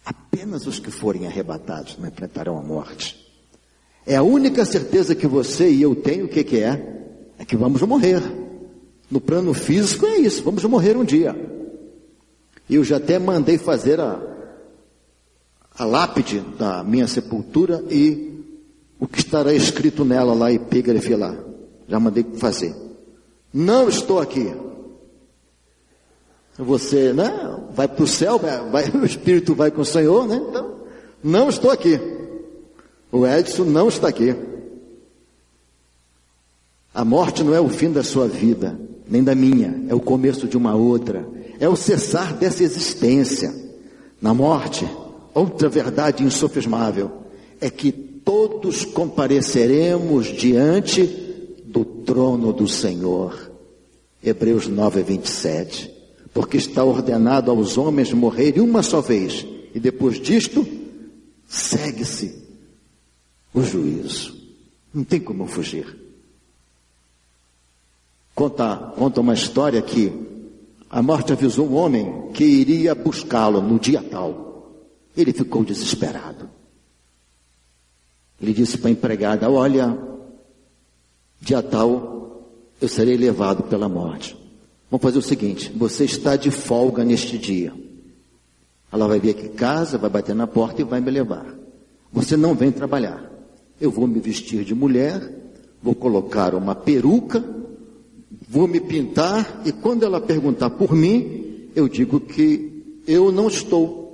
Apenas 0.04 0.66
os 0.66 0.78
que 0.78 0.90
forem 0.90 1.26
arrebatados 1.26 1.96
não 1.98 2.08
enfrentarão 2.08 2.58
a 2.58 2.62
morte. 2.62 3.24
É 4.06 4.16
a 4.16 4.22
única 4.22 4.64
certeza 4.64 5.14
que 5.14 5.26
você 5.26 5.70
e 5.70 5.82
eu 5.82 5.94
tenho, 5.94 6.26
o 6.26 6.28
que, 6.28 6.44
que 6.44 6.58
é? 6.58 7.04
É 7.38 7.44
que 7.44 7.56
vamos 7.56 7.80
morrer. 7.82 8.22
No 9.10 9.20
plano 9.20 9.54
físico 9.54 10.06
é 10.06 10.18
isso, 10.18 10.42
vamos 10.42 10.64
morrer 10.64 10.96
um 10.96 11.04
dia. 11.04 11.34
Eu 12.68 12.84
já 12.84 12.96
até 12.96 13.18
mandei 13.18 13.58
fazer 13.58 14.00
a, 14.00 14.20
a 15.76 15.84
lápide 15.84 16.40
da 16.58 16.82
minha 16.82 17.06
sepultura 17.06 17.84
e 17.90 18.42
o 18.98 19.06
que 19.06 19.18
estará 19.18 19.52
escrito 19.52 20.04
nela 20.04 20.34
lá, 20.34 20.52
epígrafe 20.52 21.14
lá. 21.14 21.36
Já 21.88 22.00
mandei 22.00 22.24
fazer. 22.36 22.74
Não 23.52 23.88
estou 23.88 24.18
aqui. 24.18 24.52
Você, 26.58 27.12
né, 27.12 27.58
vai 27.72 27.88
para 27.88 28.04
o 28.04 28.06
céu, 28.06 28.38
vai, 28.38 28.88
o 28.94 29.04
Espírito 29.04 29.54
vai 29.54 29.70
com 29.70 29.80
o 29.80 29.84
Senhor, 29.84 30.26
né? 30.26 30.40
Então, 30.48 30.74
não 31.22 31.48
estou 31.48 31.70
aqui. 31.70 32.00
O 33.10 33.26
Edson 33.26 33.64
não 33.64 33.88
está 33.88 34.08
aqui. 34.08 34.34
A 36.92 37.04
morte 37.04 37.42
não 37.42 37.54
é 37.54 37.60
o 37.60 37.68
fim 37.68 37.90
da 37.90 38.04
sua 38.04 38.28
vida, 38.28 38.78
nem 39.08 39.22
da 39.22 39.34
minha, 39.34 39.84
é 39.88 39.94
o 39.94 40.00
começo 40.00 40.46
de 40.46 40.56
uma 40.56 40.76
outra. 40.76 41.26
É 41.58 41.68
o 41.68 41.74
cessar 41.74 42.34
dessa 42.34 42.62
existência. 42.62 43.52
Na 44.20 44.32
morte, 44.32 44.88
outra 45.34 45.68
verdade 45.68 46.22
insofismável 46.22 47.10
é 47.60 47.68
que 47.68 47.90
todos 47.90 48.84
compareceremos 48.84 50.26
diante 50.26 51.04
do 51.64 51.84
trono 51.84 52.52
do 52.52 52.68
Senhor. 52.68 53.50
Hebreus 54.22 54.68
9, 54.68 55.02
27 55.02 55.93
porque 56.34 56.56
está 56.56 56.82
ordenado 56.82 57.52
aos 57.52 57.78
homens 57.78 58.12
morrerem 58.12 58.60
uma 58.60 58.82
só 58.82 59.00
vez, 59.00 59.46
e 59.72 59.78
depois 59.78 60.20
disto, 60.20 60.66
segue-se 61.48 62.42
o 63.54 63.62
juízo. 63.62 64.36
Não 64.92 65.04
tem 65.04 65.20
como 65.20 65.46
fugir. 65.46 65.96
Conta, 68.34 68.92
conta 68.96 69.20
uma 69.20 69.34
história 69.34 69.80
que 69.80 70.12
a 70.90 71.00
morte 71.00 71.32
avisou 71.32 71.68
um 71.68 71.76
homem 71.76 72.32
que 72.32 72.44
iria 72.44 72.94
buscá-lo 72.96 73.62
no 73.62 73.78
dia 73.78 74.02
tal. 74.02 74.72
Ele 75.16 75.32
ficou 75.32 75.64
desesperado. 75.64 76.50
Ele 78.40 78.52
disse 78.52 78.76
para 78.76 78.88
a 78.88 78.92
empregada: 78.92 79.48
Olha, 79.48 79.96
dia 81.40 81.62
tal 81.62 82.50
eu 82.80 82.88
serei 82.88 83.16
levado 83.16 83.62
pela 83.64 83.88
morte. 83.88 84.43
Vamos 84.90 85.02
fazer 85.02 85.18
o 85.18 85.22
seguinte: 85.22 85.72
você 85.74 86.04
está 86.04 86.36
de 86.36 86.50
folga 86.50 87.04
neste 87.04 87.38
dia. 87.38 87.72
Ela 88.92 89.08
vai 89.08 89.18
vir 89.18 89.30
aqui 89.30 89.46
em 89.46 89.52
casa, 89.52 89.98
vai 89.98 90.08
bater 90.08 90.34
na 90.34 90.46
porta 90.46 90.80
e 90.80 90.84
vai 90.84 91.00
me 91.00 91.10
levar. 91.10 91.46
Você 92.12 92.36
não 92.36 92.54
vem 92.54 92.70
trabalhar. 92.70 93.28
Eu 93.80 93.90
vou 93.90 94.06
me 94.06 94.20
vestir 94.20 94.64
de 94.64 94.72
mulher, 94.72 95.20
vou 95.82 95.96
colocar 95.96 96.54
uma 96.54 96.76
peruca, 96.76 97.44
vou 98.48 98.68
me 98.68 98.80
pintar 98.80 99.62
e 99.64 99.72
quando 99.72 100.04
ela 100.04 100.20
perguntar 100.20 100.70
por 100.70 100.94
mim, 100.94 101.70
eu 101.74 101.88
digo 101.88 102.20
que 102.20 103.00
eu 103.06 103.32
não 103.32 103.48
estou. 103.48 104.04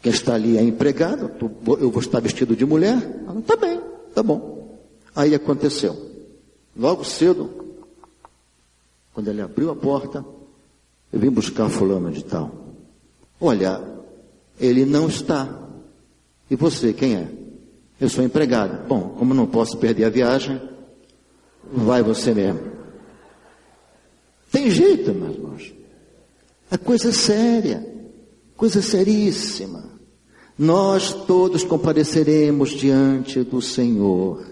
Quem 0.00 0.12
está 0.12 0.34
ali 0.34 0.56
é 0.56 0.62
empregada, 0.62 1.34
eu 1.80 1.90
vou 1.90 2.00
estar 2.00 2.20
vestido 2.20 2.54
de 2.54 2.64
mulher. 2.64 2.96
Ela, 3.26 3.42
tá 3.42 3.56
bem, 3.56 3.80
tá 4.14 4.22
bom. 4.22 4.78
Aí 5.12 5.34
aconteceu. 5.34 5.96
Logo 6.76 7.02
cedo, 7.02 7.65
quando 9.16 9.28
ele 9.28 9.40
abriu 9.40 9.70
a 9.70 9.74
porta, 9.74 10.22
eu 11.10 11.18
vim 11.18 11.30
buscar 11.30 11.70
fulano 11.70 12.12
de 12.12 12.22
tal. 12.22 12.52
Olha, 13.40 13.82
ele 14.60 14.84
não 14.84 15.08
está. 15.08 15.70
E 16.50 16.54
você, 16.54 16.92
quem 16.92 17.16
é? 17.16 17.26
Eu 17.98 18.10
sou 18.10 18.22
empregado. 18.22 18.86
Bom, 18.86 19.16
como 19.18 19.32
não 19.32 19.46
posso 19.46 19.78
perder 19.78 20.04
a 20.04 20.10
viagem, 20.10 20.60
vai 21.72 22.02
você 22.02 22.34
mesmo. 22.34 22.60
Tem 24.52 24.70
jeito, 24.70 25.14
meus 25.14 25.34
irmãos. 25.34 25.74
É 26.70 26.76
coisa 26.76 27.10
séria, 27.10 27.90
coisa 28.54 28.82
seríssima. 28.82 29.82
Nós 30.58 31.10
todos 31.10 31.64
compareceremos 31.64 32.68
diante 32.68 33.42
do 33.42 33.62
Senhor. 33.62 34.46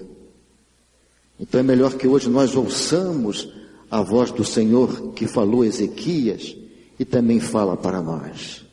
Então 1.38 1.60
é 1.60 1.62
melhor 1.62 1.92
que 1.96 2.08
hoje 2.08 2.30
nós 2.30 2.56
ouçamos 2.56 3.52
a 3.94 4.02
voz 4.02 4.32
do 4.32 4.44
Senhor 4.44 5.12
que 5.12 5.28
falou 5.28 5.64
Ezequias 5.64 6.56
e 6.98 7.04
também 7.04 7.38
fala 7.38 7.76
para 7.76 8.02
nós. 8.02 8.64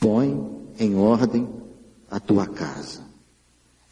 Põe 0.00 0.58
em 0.76 0.96
ordem 0.96 1.48
a 2.10 2.18
tua 2.18 2.44
casa. 2.44 3.02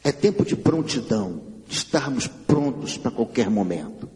É 0.03 0.11
tempo 0.11 0.43
de 0.43 0.53
prontidão, 0.57 1.41
de 1.65 1.75
estarmos 1.75 2.27
prontos 2.27 2.97
para 2.97 3.09
qualquer 3.09 3.49
momento. 3.49 4.09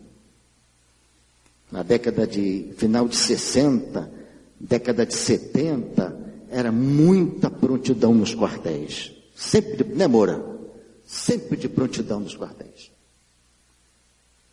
Na 1.71 1.82
década 1.82 2.28
de 2.28 2.74
final 2.76 3.08
de 3.08 3.15
60, 3.15 4.12
década 4.60 5.06
de 5.06 5.13
70, 5.15 6.13
era 6.50 6.74
muita 6.74 7.50
prontidão 7.50 8.13
nos 8.13 8.36
quartéis. 8.36 9.13
Sempre, 9.34 9.86
né, 9.95 10.08
Moura? 10.08 10.43
Sempre 11.06 11.56
de 11.56 11.69
prontidão 11.69 12.19
nos 12.19 12.36
quartéis. 12.36 12.90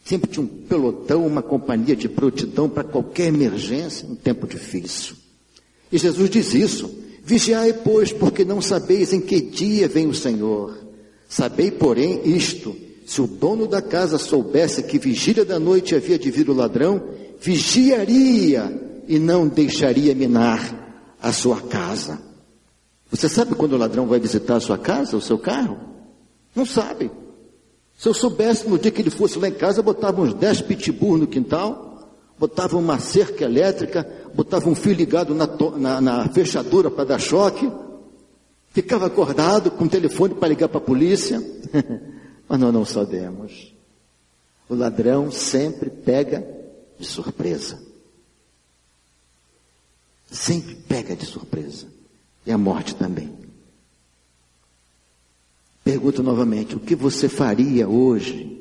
Sempre 0.09 0.31
tinha 0.31 0.43
um 0.43 0.49
pelotão, 0.49 1.27
uma 1.27 1.43
companhia 1.43 1.95
de 1.95 2.09
prontidão 2.09 2.67
para 2.67 2.83
qualquer 2.83 3.27
emergência, 3.27 4.09
um 4.09 4.15
tempo 4.15 4.47
difícil. 4.47 5.15
E 5.93 5.99
Jesus 5.99 6.31
diz 6.31 6.55
isso: 6.55 6.91
Vigiai, 7.23 7.75
pois, 7.75 8.11
porque 8.11 8.43
não 8.43 8.63
sabeis 8.63 9.13
em 9.13 9.21
que 9.21 9.39
dia 9.39 9.87
vem 9.87 10.07
o 10.07 10.15
Senhor. 10.15 10.79
Sabei, 11.29 11.71
porém, 11.71 12.23
isto: 12.25 12.75
se 13.05 13.21
o 13.21 13.27
dono 13.27 13.67
da 13.67 13.83
casa 13.83 14.17
soubesse 14.17 14.83
que 14.83 14.99
vigília 14.99 15.45
da 15.45 15.59
noite 15.59 15.95
havia 15.95 16.19
de 16.19 16.31
vir 16.31 16.49
o 16.49 16.55
ladrão, 16.55 17.03
vigiaria 17.39 19.03
e 19.07 19.19
não 19.19 19.47
deixaria 19.47 20.15
minar 20.15 21.15
a 21.21 21.35
sua 21.35 21.61
casa. 21.61 22.19
Você 23.11 23.29
sabe 23.29 23.55
quando 23.55 23.75
o 23.75 23.79
ladrão 23.79 24.07
vai 24.07 24.19
visitar 24.19 24.57
a 24.57 24.61
sua 24.61 24.79
casa, 24.79 25.19
o 25.19 25.21
seu 25.21 25.37
carro? 25.37 25.79
Não 26.57 26.65
sabe. 26.65 27.11
Se 27.99 28.09
eu 28.09 28.15
soubesse 28.15 28.69
no 28.69 28.79
dia 28.79 28.93
que 28.93 29.03
ele 29.03 29.11
fosse 29.11 29.41
lá 29.41 29.49
em 29.49 29.53
casa, 29.53 29.83
botava 29.83 30.23
uns 30.23 30.33
10 30.33 30.61
pitbull 30.63 31.19
no 31.19 31.27
quintal, 31.27 32.09
botava 32.39 32.77
uma 32.77 33.01
cerca 33.01 33.45
elétrica, 33.45 34.09
botava 34.33 34.71
um 34.71 34.75
fio 34.75 34.93
ligado 34.93 35.35
na, 35.35 35.49
na, 35.77 36.01
na 36.01 36.29
fechadura 36.29 36.93
para 36.93 37.05
dar 37.05 37.19
choque, 37.19 37.69
ficava 38.71 39.07
acordado 39.07 39.73
com 39.73 39.85
o 39.85 39.89
telefone 39.89 40.35
para 40.35 40.47
ligar 40.47 40.69
para 40.69 40.79
a 40.79 40.81
polícia, 40.81 41.43
mas 42.49 42.61
nós 42.61 42.73
não 42.73 42.85
sabemos. 42.85 43.75
O 44.69 44.77
ladrão 44.77 45.33
sempre 45.33 45.91
pega 45.91 46.47
de 47.01 47.05
surpresa. 47.05 47.83
Sempre 50.31 50.77
pega 50.77 51.17
de 51.17 51.27
surpresa. 51.27 51.87
E 52.47 52.53
a 52.53 52.59
morte 52.59 52.95
também. 52.95 53.38
Pergunto 55.89 56.23
novamente: 56.23 56.77
o 56.77 56.81
que 56.81 56.95
você 56.95 57.31
faria 57.31 57.89
hoje 57.89 58.61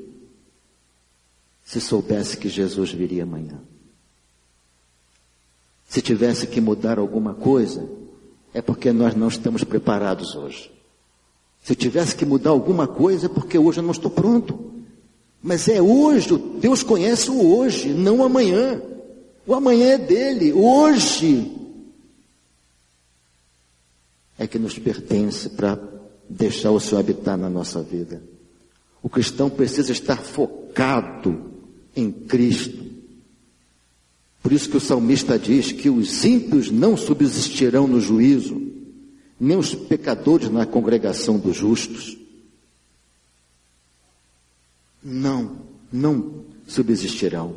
se 1.61 1.81
soubesse 1.81 2.37
que 2.37 2.47
Jesus 2.47 2.93
viria 2.93 3.23
amanhã? 3.23 3.59
Se 5.89 6.01
tivesse 6.01 6.47
que 6.47 6.61
mudar 6.61 6.97
alguma 6.97 7.33
coisa, 7.33 7.85
é 8.53 8.61
porque 8.61 8.93
nós 8.93 9.13
não 9.13 9.27
estamos 9.27 9.65
preparados 9.65 10.35
hoje. 10.35 10.71
Se 11.61 11.75
tivesse 11.75 12.15
que 12.15 12.25
mudar 12.25 12.51
alguma 12.51 12.87
coisa, 12.87 13.25
é 13.25 13.29
porque 13.29 13.57
hoje 13.57 13.79
eu 13.79 13.83
não 13.83 13.91
estou 13.91 14.09
pronto. 14.09 14.71
Mas 15.43 15.67
é 15.67 15.81
hoje, 15.81 16.29
Deus 16.61 16.81
conhece 16.81 17.29
o 17.29 17.57
hoje, 17.57 17.89
não 17.89 18.19
o 18.19 18.23
amanhã. 18.23 18.81
O 19.45 19.53
amanhã 19.53 19.95
é 19.95 19.97
dele, 19.97 20.53
hoje 20.53 21.53
é 24.39 24.47
que 24.47 24.57
nos 24.57 24.79
pertence 24.79 25.49
para 25.49 25.96
deixar 26.29 26.71
o 26.71 26.79
Senhor 26.79 26.99
habitar 26.99 27.37
na 27.37 27.49
nossa 27.49 27.81
vida. 27.81 28.21
O 29.01 29.09
cristão 29.09 29.49
precisa 29.49 29.91
estar 29.91 30.17
focado 30.17 31.51
em 31.95 32.11
Cristo. 32.11 32.85
Por 34.41 34.51
isso 34.51 34.69
que 34.69 34.77
o 34.77 34.81
salmista 34.81 35.37
diz 35.37 35.71
que 35.71 35.89
os 35.89 36.23
ímpios 36.23 36.71
não 36.71 36.95
subsistirão 36.95 37.87
no 37.87 37.99
juízo, 37.99 38.61
nem 39.39 39.57
os 39.57 39.75
pecadores 39.75 40.49
na 40.49 40.65
congregação 40.65 41.37
dos 41.37 41.55
justos. 41.55 42.17
Não, 45.03 45.57
não 45.91 46.43
subsistirão. 46.65 47.55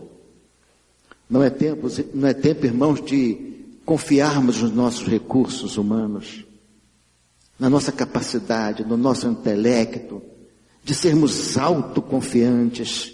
Não 1.28 1.42
é 1.42 1.50
tempo, 1.50 1.88
não 2.12 2.28
é 2.28 2.34
tempo, 2.34 2.66
irmãos, 2.66 3.00
de 3.04 3.54
confiarmos 3.84 4.60
nos 4.62 4.72
nossos 4.72 5.06
recursos 5.06 5.76
humanos 5.76 6.44
na 7.60 7.68
nossa 7.68 7.92
capacidade, 7.92 8.82
no 8.84 8.96
nosso 8.96 9.28
intelecto, 9.28 10.22
de 10.82 10.94
sermos 10.94 11.58
autoconfiantes. 11.58 13.12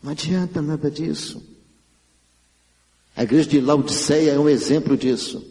Não 0.00 0.12
adianta 0.12 0.62
nada 0.62 0.88
disso. 0.88 1.42
A 3.16 3.24
igreja 3.24 3.48
de 3.48 3.60
Laodiceia 3.60 4.30
é 4.30 4.38
um 4.38 4.48
exemplo 4.48 4.96
disso. 4.96 5.44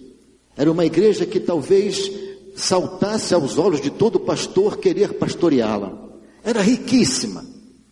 Era 0.55 0.71
uma 0.71 0.85
igreja 0.85 1.25
que 1.25 1.41
talvez 1.41 2.09
saltasse 2.55 3.33
aos 3.33 3.57
olhos 3.57 3.81
de 3.81 3.89
todo 3.89 4.17
pastor 4.17 4.77
querer 4.77 5.15
pastoreá-la. 5.15 6.07
Era 6.41 6.61
riquíssima. 6.61 7.45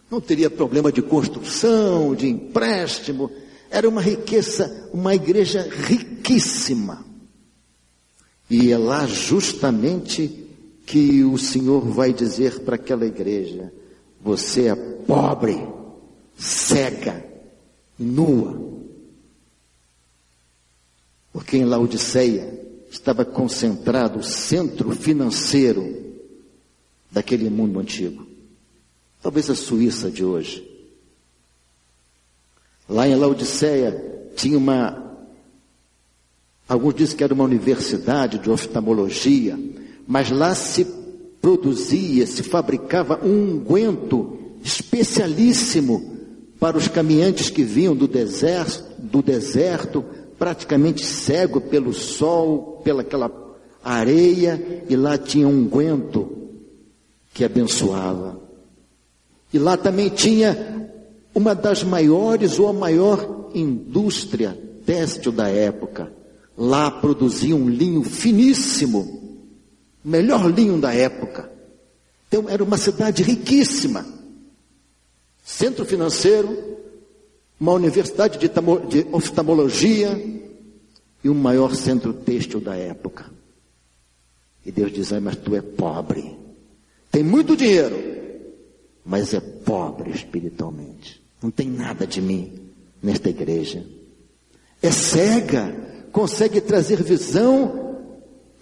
Não 0.10 0.22
teria 0.22 0.50
problema 0.50 0.90
de 0.90 1.02
construção, 1.02 2.16
de 2.16 2.30
empréstimo. 2.30 3.30
Era 3.70 3.90
uma 3.90 4.02
riqueza, 4.02 4.90
uma 4.94 5.14
igreja 5.14 5.68
riquíssima. 5.70 7.06
E 8.50 8.72
é 8.72 8.78
lá 8.78 9.06
justamente 9.06 10.45
que 10.86 11.24
o 11.24 11.38
Senhor 11.38 11.82
vai 11.82 12.14
dizer 12.14 12.60
para 12.60 12.76
aquela 12.76 13.06
igreja: 13.06 13.74
você 14.22 14.68
é 14.68 14.76
pobre, 14.76 15.68
cega, 16.38 17.26
nua. 17.98 18.64
Porque 21.34 21.58
em 21.58 21.66
Laodiceia 21.66 22.66
estava 22.90 23.26
concentrado 23.26 24.20
o 24.20 24.24
centro 24.24 24.92
financeiro 24.92 26.16
daquele 27.12 27.50
mundo 27.50 27.80
antigo. 27.80 28.26
Talvez 29.22 29.50
a 29.50 29.56
Suíça 29.56 30.10
de 30.10 30.24
hoje. 30.24 30.72
Lá 32.88 33.08
em 33.08 33.16
Laodiceia 33.16 34.30
tinha 34.36 34.58
uma. 34.58 35.04
Alguns 36.70 36.96
dizem 36.96 37.18
que 37.18 37.24
era 37.24 37.34
uma 37.34 37.44
universidade 37.44 38.38
de 38.38 38.50
oftalmologia 38.50 39.58
mas 40.08 40.30
lá 40.32 40.54
se 40.54 40.86
produzia, 41.42 42.26
se 42.26 42.44
fabricava 42.44 43.20
um 43.24 43.56
unguento 43.56 44.38
especialíssimo 44.64 46.16
para 46.60 46.78
os 46.78 46.88
caminhantes 46.88 47.50
que 47.50 47.64
vinham 47.64 47.96
do 47.96 48.08
deserto, 48.08 48.84
do 48.98 49.22
deserto, 49.22 50.04
praticamente 50.40 51.06
cego 51.06 51.62
pelo 51.62 51.94
sol, 51.94 52.82
pela 52.84 53.02
aquela 53.02 53.32
areia, 53.84 54.84
e 54.90 54.96
lá 54.96 55.18
tinha 55.18 55.48
um 55.48 55.60
unguento 55.60 56.50
que 57.34 57.44
abençoava. 57.44 58.42
E 59.54 59.60
lá 59.60 59.78
também 59.78 60.10
tinha 60.10 60.90
uma 61.34 61.54
das 61.54 61.84
maiores 61.84 62.58
ou 62.58 62.68
a 62.68 62.74
maior 62.74 63.52
indústria 63.54 64.58
têxtil 64.86 65.32
da 65.32 65.48
época. 65.48 66.12
Lá 66.58 66.90
produzia 66.90 67.56
um 67.56 67.70
linho 67.70 68.04
finíssimo 68.04 69.25
melhor 70.06 70.46
linho 70.52 70.80
da 70.80 70.94
época. 70.94 71.52
Então 72.28 72.48
era 72.48 72.64
uma 72.64 72.78
cidade 72.78 73.24
riquíssima. 73.24 74.06
Centro 75.44 75.84
financeiro, 75.84 76.78
uma 77.60 77.74
universidade 77.74 78.38
de, 78.38 78.48
de 78.48 79.08
oftalmologia 79.12 80.42
e 81.24 81.30
o 81.30 81.36
maior 81.36 81.76
centro 81.76 82.14
têxtil 82.14 82.62
da 82.62 82.76
época. 82.76 83.26
E 84.66 84.72
Deus 84.72 84.94
diz: 84.94 85.12
mas 85.14 85.36
tu 85.36 85.56
é 85.56 85.62
pobre. 85.62 86.36
Tem 87.12 87.24
muito 87.24 87.56
dinheiro, 87.56 87.98
mas 89.04 89.34
é 89.34 89.40
pobre 89.40 90.12
espiritualmente. 90.12 91.22
Não 91.42 91.50
tem 91.50 91.68
nada 91.68 92.06
de 92.06 92.22
mim 92.22 92.52
nesta 93.02 93.30
igreja. 93.30 93.86
É 94.82 94.92
cega, 94.92 96.08
consegue 96.12 96.60
trazer 96.60 97.02
visão 97.02 97.85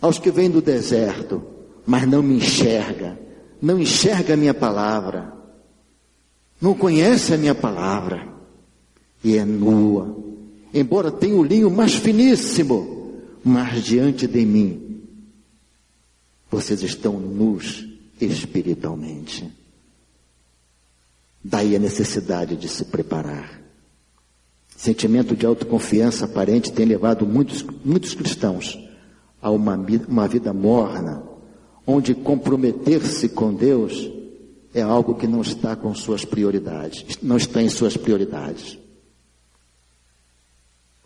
aos 0.04 0.20
que 0.20 0.30
vêm 0.30 0.50
do 0.50 0.62
deserto, 0.62 1.42
mas 1.86 2.06
não 2.06 2.22
me 2.22 2.36
enxerga, 2.36 3.18
não 3.62 3.80
enxerga 3.80 4.34
a 4.34 4.38
minha 4.38 4.54
palavra, 4.54 5.34
não 6.60 6.74
conhece 6.74 7.34
a 7.34 7.38
minha 7.38 7.56
palavra, 7.56 8.28
e 9.24 9.38
é 9.38 9.46
nua, 9.46 10.14
embora 10.74 11.10
tenha 11.10 11.38
o 11.38 11.44
linho 11.44 11.72
mais 11.72 11.96
finíssimo, 11.96 13.14
mas 13.46 13.82
diante 13.82 14.28
de 14.28 14.46
mim, 14.46 15.04
vocês 16.52 16.84
estão 16.84 17.18
nus 17.18 17.88
espiritualmente. 18.20 19.50
Daí 21.42 21.78
a 21.78 21.80
necessidade 21.80 22.58
de 22.58 22.68
se 22.68 22.84
preparar. 22.84 23.62
Sentimento 24.76 25.34
de 25.34 25.46
autoconfiança 25.46 26.26
aparente 26.26 26.74
tem 26.74 26.86
levado 26.86 27.26
muitos, 27.26 27.64
muitos 27.86 28.14
cristãos 28.14 28.78
a 29.44 29.52
uma, 29.52 29.78
uma 30.08 30.28
vida 30.28 30.54
morna, 30.54 31.22
onde 31.86 32.16
comprometer-se 32.16 33.28
com 33.28 33.54
Deus 33.54 34.10
é 34.74 34.82
algo 34.82 35.16
que 35.16 35.28
não 35.28 35.42
está 35.42 35.76
com 35.76 35.94
suas 35.94 36.24
prioridades, 36.24 37.06
não 37.22 37.36
está 37.36 37.62
em 37.62 37.70
suas 37.70 37.98
prioridades. 37.98 38.80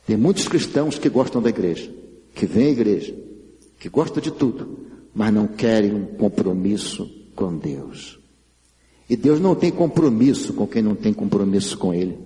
Tem 0.06 0.15
muitos 0.15 0.47
cristãos 0.47 1.00
que 1.00 1.10
gostam 1.10 1.41
da 1.41 1.50
igreja, 1.50 1.91
que 2.36 2.45
vêm 2.45 2.67
à 2.67 2.69
igreja, 2.69 3.13
que 3.80 3.89
gostam 3.89 4.21
de 4.21 4.32
tudo, 4.32 4.86
mas 5.13 5.34
não 5.34 5.47
querem 5.47 5.93
um 5.93 6.06
compromisso 6.06 7.10
com 7.36 7.58
Deus. 7.58 8.19
E 9.10 9.17
Deus 9.17 9.39
não 9.39 9.56
tem 9.56 9.71
compromisso 9.71 10.54
com 10.54 10.67
quem 10.67 10.84
não 10.84 10.95
tem 10.95 11.12
compromisso 11.12 11.78
com 11.78 11.93
Ele. 11.93 12.19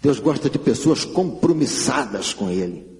Deus 0.00 0.18
gosta 0.18 0.48
de 0.48 0.58
pessoas 0.58 1.04
compromissadas 1.04 2.32
com 2.32 2.50
Ele. 2.50 2.95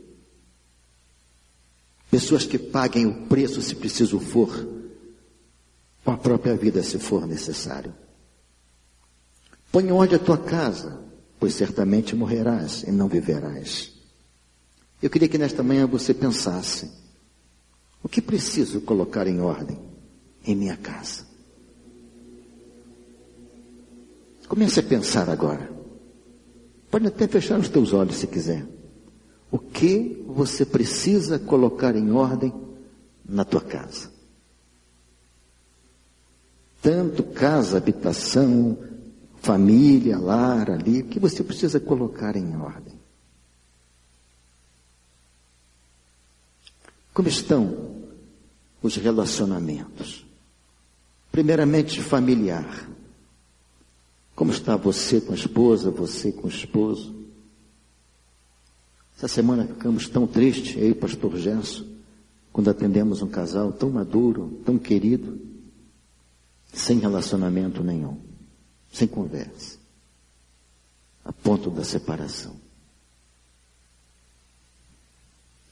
Pessoas 2.10 2.44
que 2.44 2.58
paguem 2.58 3.06
o 3.06 3.26
preço 3.26 3.60
se 3.60 3.74
preciso 3.74 4.20
for, 4.20 4.66
com 6.04 6.12
a 6.12 6.16
própria 6.16 6.56
vida 6.56 6.82
se 6.82 6.98
for 6.98 7.26
necessário. 7.26 7.92
Põe 9.72 9.90
ordem 9.90 10.16
a 10.16 10.22
tua 10.22 10.38
casa, 10.38 11.00
pois 11.38 11.54
certamente 11.54 12.14
morrerás 12.14 12.84
e 12.84 12.92
não 12.92 13.08
viverás. 13.08 13.92
Eu 15.02 15.10
queria 15.10 15.28
que 15.28 15.36
nesta 15.36 15.62
manhã 15.62 15.86
você 15.86 16.14
pensasse: 16.14 16.90
o 18.02 18.08
que 18.08 18.22
preciso 18.22 18.80
colocar 18.80 19.26
em 19.26 19.40
ordem 19.40 19.78
em 20.44 20.54
minha 20.54 20.76
casa? 20.76 21.26
Comece 24.48 24.78
a 24.78 24.82
pensar 24.82 25.28
agora. 25.28 25.68
Pode 26.88 27.08
até 27.08 27.26
fechar 27.26 27.58
os 27.58 27.68
teus 27.68 27.92
olhos 27.92 28.16
se 28.16 28.28
quiser. 28.28 28.64
O 29.50 29.58
que 29.58 30.24
você 30.26 30.64
precisa 30.64 31.38
colocar 31.38 31.94
em 31.94 32.10
ordem 32.10 32.52
na 33.24 33.44
tua 33.44 33.60
casa? 33.60 34.10
Tanto 36.82 37.22
casa, 37.22 37.76
habitação, 37.76 38.78
família, 39.40 40.18
lar 40.18 40.70
ali, 40.70 41.00
o 41.00 41.06
que 41.06 41.18
você 41.18 41.42
precisa 41.42 41.80
colocar 41.80 42.36
em 42.36 42.56
ordem? 42.56 42.94
Como 47.14 47.28
estão 47.28 47.96
os 48.82 48.96
relacionamentos? 48.96 50.26
Primeiramente, 51.32 52.02
familiar. 52.02 52.88
Como 54.34 54.50
está 54.50 54.76
você 54.76 55.20
com 55.20 55.32
a 55.32 55.34
esposa, 55.34 55.90
você 55.90 56.30
com 56.30 56.46
o 56.46 56.50
esposo? 56.50 57.15
Essa 59.16 59.28
semana 59.28 59.66
ficamos 59.66 60.08
tão 60.08 60.26
tristes, 60.26 60.76
eu 60.76 60.88
e 60.88 60.92
o 60.92 60.96
pastor 60.96 61.36
Gerson, 61.36 61.86
quando 62.52 62.68
atendemos 62.68 63.22
um 63.22 63.28
casal 63.28 63.72
tão 63.72 63.90
maduro, 63.90 64.60
tão 64.64 64.78
querido, 64.78 65.40
sem 66.72 66.98
relacionamento 66.98 67.82
nenhum, 67.82 68.20
sem 68.92 69.08
conversa, 69.08 69.78
a 71.24 71.32
ponto 71.32 71.70
da 71.70 71.82
separação. 71.82 72.56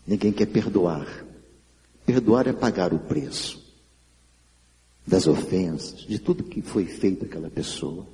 Ninguém 0.06 0.32
quer 0.32 0.46
perdoar. 0.46 1.24
Perdoar 2.06 2.46
é 2.46 2.52
pagar 2.52 2.92
o 2.92 2.98
preço 2.98 3.62
das 5.06 5.26
ofensas, 5.26 6.00
de 6.00 6.18
tudo 6.18 6.44
que 6.44 6.62
foi 6.62 6.86
feito 6.86 7.26
àquela 7.26 7.50
pessoa. 7.50 8.06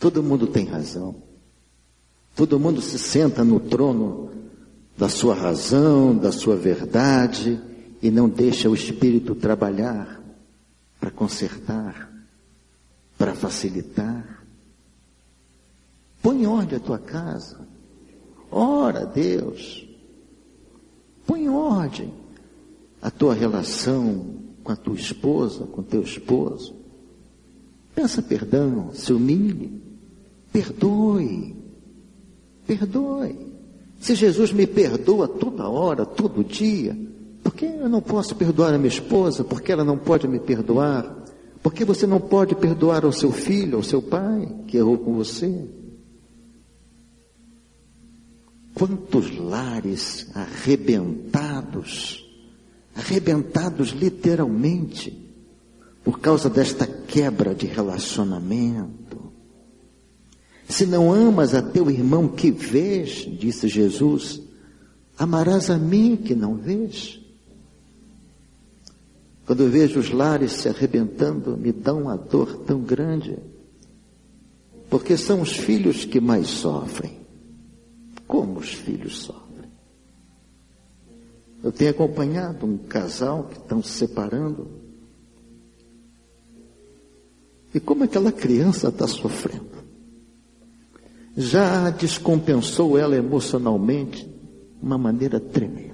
Todo 0.00 0.22
mundo 0.22 0.46
tem 0.46 0.64
razão. 0.64 1.31
Todo 2.34 2.58
mundo 2.58 2.80
se 2.80 2.98
senta 2.98 3.44
no 3.44 3.60
trono 3.60 4.30
da 4.96 5.08
sua 5.08 5.34
razão, 5.34 6.16
da 6.16 6.32
sua 6.32 6.56
verdade, 6.56 7.60
e 8.02 8.10
não 8.10 8.28
deixa 8.28 8.68
o 8.68 8.74
Espírito 8.74 9.34
trabalhar 9.34 10.20
para 10.98 11.10
consertar, 11.10 12.10
para 13.18 13.34
facilitar. 13.34 14.44
Põe 16.22 16.46
ordem 16.46 16.78
a 16.78 16.80
tua 16.80 16.98
casa. 16.98 17.60
Ora, 18.50 19.04
Deus. 19.04 19.86
Põe 21.26 21.48
ordem 21.48 22.12
a 23.00 23.10
tua 23.10 23.34
relação 23.34 24.36
com 24.62 24.70
a 24.70 24.76
tua 24.76 24.94
esposa, 24.94 25.64
com 25.66 25.82
teu 25.82 26.02
esposo. 26.02 26.74
Peça 27.94 28.22
perdão, 28.22 28.92
se 28.94 29.12
humilhe. 29.12 29.82
Perdoe. 30.52 31.61
Perdoe. 32.66 33.36
Se 34.00 34.14
Jesus 34.14 34.52
me 34.52 34.66
perdoa 34.66 35.28
toda 35.28 35.68
hora, 35.68 36.04
todo 36.04 36.42
dia, 36.42 36.96
por 37.42 37.54
que 37.54 37.66
eu 37.66 37.88
não 37.88 38.00
posso 38.00 38.34
perdoar 38.34 38.74
a 38.74 38.78
minha 38.78 38.88
esposa? 38.88 39.44
Por 39.44 39.60
que 39.60 39.72
ela 39.72 39.84
não 39.84 39.98
pode 39.98 40.26
me 40.26 40.40
perdoar? 40.40 41.22
Por 41.62 41.72
que 41.72 41.84
você 41.84 42.06
não 42.06 42.20
pode 42.20 42.54
perdoar 42.56 43.04
ao 43.04 43.12
seu 43.12 43.30
filho, 43.30 43.76
ao 43.76 43.82
seu 43.82 44.02
pai, 44.02 44.48
que 44.66 44.76
errou 44.76 44.98
com 44.98 45.14
você? 45.14 45.68
Quantos 48.74 49.36
lares 49.36 50.28
arrebentados, 50.34 52.24
arrebentados 52.96 53.90
literalmente, 53.90 55.22
por 56.02 56.18
causa 56.18 56.50
desta 56.50 56.86
quebra 56.86 57.54
de 57.54 57.66
relacionamento. 57.66 59.01
Se 60.72 60.86
não 60.86 61.12
amas 61.12 61.54
a 61.54 61.60
teu 61.60 61.90
irmão 61.90 62.26
que 62.26 62.50
vês, 62.50 63.28
disse 63.38 63.68
Jesus, 63.68 64.40
amarás 65.18 65.68
a 65.68 65.76
mim 65.76 66.16
que 66.16 66.34
não 66.34 66.54
vês. 66.54 67.20
Quando 69.44 69.64
eu 69.64 69.68
vejo 69.68 70.00
os 70.00 70.10
lares 70.10 70.52
se 70.52 70.70
arrebentando, 70.70 71.58
me 71.58 71.72
dá 71.72 71.92
uma 71.92 72.16
dor 72.16 72.64
tão 72.64 72.80
grande, 72.80 73.38
porque 74.88 75.14
são 75.18 75.42
os 75.42 75.52
filhos 75.52 76.06
que 76.06 76.22
mais 76.22 76.46
sofrem. 76.48 77.18
Como 78.26 78.58
os 78.58 78.72
filhos 78.72 79.24
sofrem? 79.24 79.70
Eu 81.62 81.70
tenho 81.70 81.90
acompanhado 81.90 82.64
um 82.64 82.78
casal 82.78 83.44
que 83.44 83.58
estão 83.58 83.82
se 83.82 83.90
separando. 83.90 84.70
E 87.74 87.78
como 87.78 88.04
aquela 88.04 88.32
criança 88.32 88.88
está 88.88 89.06
sofrendo? 89.06 89.81
Já 91.36 91.90
descompensou 91.90 92.98
ela 92.98 93.16
emocionalmente 93.16 94.24
de 94.24 94.32
uma 94.82 94.98
maneira 94.98 95.40
tremenda. 95.40 95.92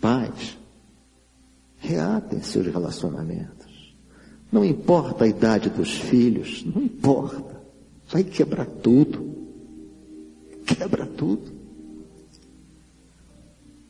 Pais, 0.00 0.58
reatem 1.78 2.42
seus 2.42 2.66
relacionamentos. 2.66 3.94
Não 4.50 4.64
importa 4.64 5.24
a 5.24 5.28
idade 5.28 5.70
dos 5.70 5.92
filhos, 5.92 6.64
não 6.64 6.82
importa. 6.82 7.60
Vai 8.08 8.24
quebrar 8.24 8.66
tudo. 8.66 9.30
Quebra 10.66 11.06
tudo. 11.06 11.52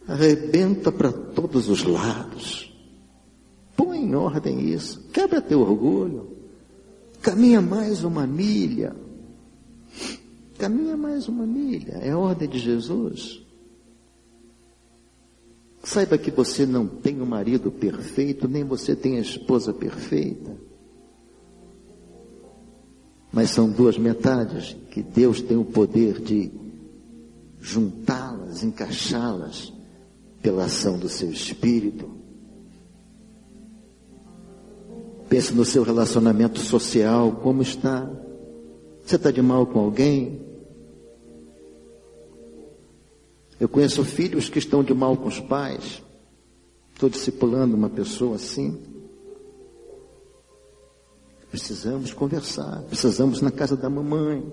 Arrebenta 0.07 0.93
para 0.93 1.13
todos 1.13 1.69
os 1.69 1.85
lados. 1.85 2.73
Põe 3.77 4.01
em 4.01 4.15
ordem 4.15 4.69
isso. 4.69 5.09
Quebra 5.13 5.41
teu 5.41 5.61
orgulho. 5.61 6.40
Caminha 7.23 7.61
mais 7.61 8.03
uma 8.03 8.27
milha. 8.27 8.97
Caminha 10.59 10.97
mais 10.97 11.29
uma 11.29 11.47
milha. 11.47 11.99
É 12.01 12.11
a 12.11 12.19
ordem 12.19 12.49
de 12.49 12.59
Jesus. 12.59 13.43
Saiba 15.83 16.19
que 16.19 16.31
você 16.31 16.67
não 16.67 16.87
tem 16.87 17.21
um 17.21 17.27
marido 17.27 17.71
perfeito, 17.71 18.47
nem 18.47 18.65
você 18.65 18.95
tem 18.95 19.17
a 19.17 19.21
esposa 19.21 19.73
perfeita. 19.73 20.57
Mas 23.33 23.51
são 23.51 23.71
duas 23.71 23.97
metades 23.97 24.77
que 24.91 25.03
Deus 25.03 25.41
tem 25.41 25.57
o 25.57 25.65
poder 25.65 26.21
de 26.21 26.51
juntá-las, 27.61 28.63
encaixá-las 28.63 29.73
pela 30.43 30.65
ação 30.65 30.99
do 30.99 31.09
seu 31.09 31.31
espírito. 31.31 32.20
Pense 35.31 35.55
no 35.55 35.65
seu 35.65 35.85
relacionamento 35.85 36.59
social, 36.59 37.31
como 37.37 37.63
está. 37.63 38.11
Você 39.07 39.15
está 39.15 39.31
de 39.31 39.41
mal 39.41 39.65
com 39.65 39.79
alguém? 39.79 40.45
Eu 43.61 43.69
conheço 43.69 44.05
filhos 44.05 44.49
que 44.49 44.59
estão 44.59 44.83
de 44.83 44.93
mal 44.93 45.17
com 45.17 45.29
os 45.29 45.39
pais. 45.39 46.03
Estou 46.93 47.09
discipulando 47.09 47.77
uma 47.77 47.89
pessoa 47.89 48.35
assim. 48.35 48.83
Precisamos 51.49 52.13
conversar, 52.13 52.83
precisamos 52.89 53.41
na 53.41 53.53
casa 53.53 53.77
da 53.77 53.89
mamãe. 53.89 54.53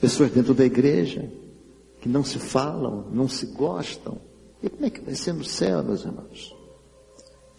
Pessoas 0.00 0.30
dentro 0.30 0.54
da 0.54 0.64
igreja 0.64 1.30
que 2.00 2.08
não 2.08 2.24
se 2.24 2.38
falam, 2.38 3.10
não 3.12 3.28
se 3.28 3.44
gostam. 3.44 4.25
E 4.62 4.68
como 4.68 4.86
é 4.86 4.90
que 4.90 5.00
vai 5.00 5.14
ser 5.14 5.34
no 5.34 5.44
céu, 5.44 5.82
meus 5.82 6.04
irmãos? 6.04 6.54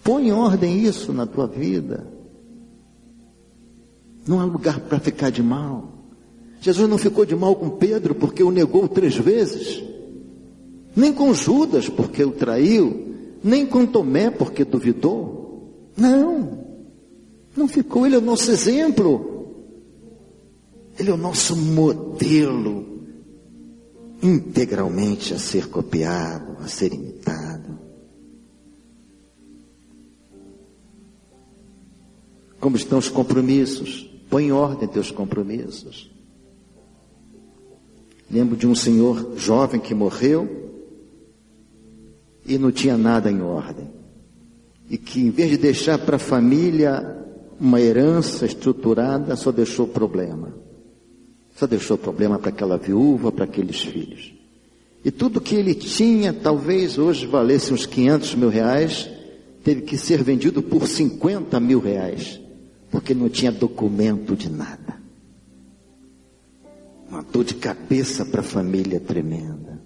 Põe 0.03 0.29
em 0.29 0.31
ordem 0.31 0.79
isso 0.79 1.13
na 1.13 1.25
tua 1.25 1.47
vida. 1.47 2.07
Não 4.25 4.39
há 4.39 4.45
lugar 4.45 4.79
para 4.81 4.99
ficar 4.99 5.29
de 5.29 5.43
mal. 5.43 5.93
Jesus 6.59 6.89
não 6.89 6.97
ficou 6.97 7.25
de 7.25 7.35
mal 7.35 7.55
com 7.55 7.69
Pedro 7.69 8.15
porque 8.15 8.43
o 8.43 8.51
negou 8.51 8.87
três 8.87 9.15
vezes, 9.15 9.83
nem 10.95 11.13
com 11.13 11.33
Judas 11.33 11.87
porque 11.87 12.23
o 12.23 12.31
traiu, 12.31 13.15
nem 13.43 13.65
com 13.65 13.85
Tomé 13.85 14.29
porque 14.29 14.65
duvidou. 14.65 15.71
Não, 15.95 16.65
não 17.55 17.67
ficou. 17.67 18.05
Ele 18.05 18.15
é 18.15 18.19
o 18.19 18.21
nosso 18.21 18.49
exemplo. 18.51 19.55
Ele 20.97 21.11
é 21.11 21.13
o 21.13 21.17
nosso 21.17 21.55
modelo 21.55 22.96
integralmente 24.21 25.33
a 25.33 25.39
ser 25.39 25.67
copiado, 25.67 26.57
a 26.63 26.67
ser 26.67 26.93
imitado. 26.93 27.77
Como 32.59 32.75
estão 32.75 32.97
os 32.97 33.09
compromissos? 33.09 34.09
Põe 34.29 34.47
em 34.47 34.51
ordem 34.51 34.87
teus 34.87 35.11
compromissos. 35.11 36.11
Lembro 38.29 38.57
de 38.57 38.67
um 38.67 38.75
senhor 38.75 39.33
jovem 39.37 39.79
que 39.79 39.95
morreu 39.95 40.69
e 42.45 42.57
não 42.57 42.71
tinha 42.71 42.97
nada 42.97 43.31
em 43.31 43.41
ordem. 43.41 43.87
E 44.89 44.97
que 44.97 45.21
em 45.21 45.29
vez 45.29 45.51
de 45.51 45.57
deixar 45.57 45.99
para 45.99 46.15
a 46.15 46.19
família 46.19 47.15
uma 47.59 47.79
herança 47.79 48.45
estruturada, 48.45 49.35
só 49.35 49.51
deixou 49.51 49.87
problema. 49.87 50.66
Só 51.57 51.65
deixou 51.65 51.97
problema 51.97 52.37
para 52.37 52.49
aquela 52.49 52.77
viúva, 52.77 53.31
para 53.31 53.45
aqueles 53.45 53.81
filhos. 53.81 54.31
E 55.03 55.09
tudo 55.09 55.41
que 55.41 55.55
ele 55.55 55.73
tinha, 55.73 56.31
talvez 56.31 56.99
hoje 56.99 57.25
valesse 57.25 57.73
uns 57.73 57.85
500 57.85 58.35
mil 58.35 58.49
reais, 58.49 59.09
teve 59.63 59.81
que 59.81 59.97
ser 59.97 60.23
vendido 60.23 60.61
por 60.61 60.87
50 60.87 61.59
mil 61.59 61.79
reais, 61.79 62.39
porque 62.91 63.13
não 63.13 63.27
tinha 63.27 63.51
documento 63.51 64.35
de 64.35 64.49
nada. 64.49 65.01
Uma 67.09 67.23
dor 67.23 67.43
de 67.43 67.55
cabeça 67.55 68.23
para 68.23 68.41
a 68.41 68.43
família 68.43 68.99
tremenda. 68.99 69.81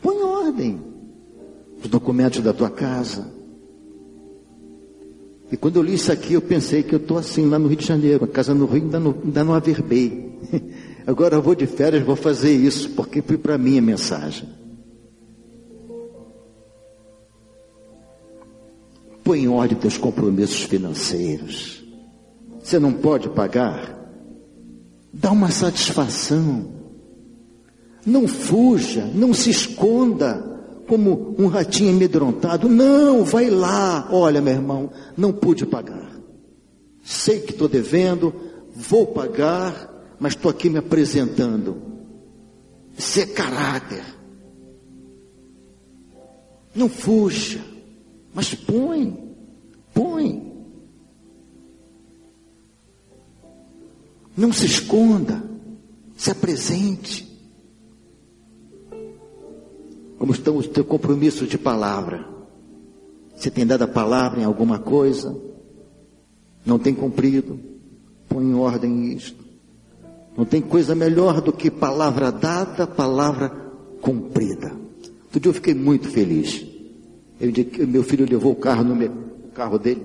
Põe 0.00 0.22
ordem. 0.22 0.80
Os 1.82 1.88
documentos 1.88 2.40
da 2.40 2.52
tua 2.52 2.70
casa. 2.70 3.39
E 5.50 5.56
quando 5.56 5.76
eu 5.76 5.82
li 5.82 5.94
isso 5.94 6.12
aqui, 6.12 6.34
eu 6.34 6.40
pensei 6.40 6.82
que 6.82 6.94
eu 6.94 6.98
estou 6.98 7.18
assim 7.18 7.48
lá 7.48 7.58
no 7.58 7.66
Rio 7.66 7.76
de 7.76 7.86
Janeiro. 7.86 8.24
A 8.24 8.28
casa 8.28 8.54
no 8.54 8.66
Rio 8.66 8.84
ainda 8.84 9.00
não, 9.00 9.14
ainda 9.24 9.44
não 9.44 9.54
averbei. 9.54 10.38
Agora 11.06 11.34
eu 11.34 11.42
vou 11.42 11.54
de 11.54 11.66
férias, 11.66 12.04
vou 12.04 12.14
fazer 12.14 12.52
isso, 12.52 12.90
porque 12.90 13.20
foi 13.20 13.36
para 13.36 13.58
mim 13.58 13.78
a 13.78 13.82
mensagem. 13.82 14.48
Põe 19.24 19.40
em 19.40 19.48
ordem 19.48 19.76
teus 19.76 19.98
compromissos 19.98 20.62
financeiros. 20.62 21.84
Você 22.62 22.78
não 22.78 22.92
pode 22.92 23.28
pagar? 23.30 23.98
Dá 25.12 25.32
uma 25.32 25.50
satisfação. 25.50 26.78
Não 28.06 28.28
fuja, 28.28 29.04
não 29.14 29.34
se 29.34 29.50
esconda 29.50 30.49
como 30.90 31.36
um 31.38 31.46
ratinho 31.46 31.94
amedrontado. 31.94 32.68
Não, 32.68 33.24
vai 33.24 33.48
lá. 33.48 34.08
Olha, 34.10 34.40
meu 34.40 34.54
irmão, 34.54 34.90
não 35.16 35.32
pude 35.32 35.64
pagar. 35.64 36.20
Sei 37.00 37.38
que 37.38 37.52
estou 37.52 37.68
devendo, 37.68 38.34
vou 38.74 39.06
pagar, 39.06 40.16
mas 40.18 40.32
estou 40.32 40.50
aqui 40.50 40.68
me 40.68 40.78
apresentando. 40.78 41.80
Isso 42.98 43.20
é 43.20 43.26
caráter. 43.26 44.02
Não 46.74 46.88
fuja, 46.88 47.64
mas 48.34 48.52
põe, 48.52 49.16
põe. 49.94 50.52
Não 54.36 54.52
se 54.52 54.66
esconda, 54.66 55.40
se 56.16 56.32
apresente. 56.32 57.29
Como 60.20 60.32
estão 60.32 60.58
os 60.58 60.66
teus 60.66 60.86
compromissos 60.86 61.48
de 61.48 61.56
palavra? 61.56 62.28
Você 63.34 63.50
tem 63.50 63.66
dado 63.66 63.84
a 63.84 63.88
palavra 63.88 64.38
em 64.38 64.44
alguma 64.44 64.78
coisa? 64.78 65.34
Não 66.64 66.78
tem 66.78 66.94
cumprido? 66.94 67.58
Põe 68.28 68.44
em 68.44 68.54
ordem 68.54 69.14
isto. 69.14 69.42
Não 70.36 70.44
tem 70.44 70.60
coisa 70.60 70.94
melhor 70.94 71.40
do 71.40 71.54
que 71.54 71.70
palavra 71.70 72.30
dada, 72.30 72.86
palavra 72.86 73.48
cumprida. 74.02 74.70
Outro 75.24 75.40
dia 75.40 75.48
eu 75.48 75.54
fiquei 75.54 75.72
muito 75.72 76.10
feliz. 76.10 76.66
Eu, 77.40 77.50
meu 77.88 78.02
filho 78.02 78.26
levou 78.28 78.52
o 78.52 78.56
carro, 78.56 78.84
no, 78.84 79.02
o 79.02 79.52
carro 79.54 79.78
dele 79.78 80.04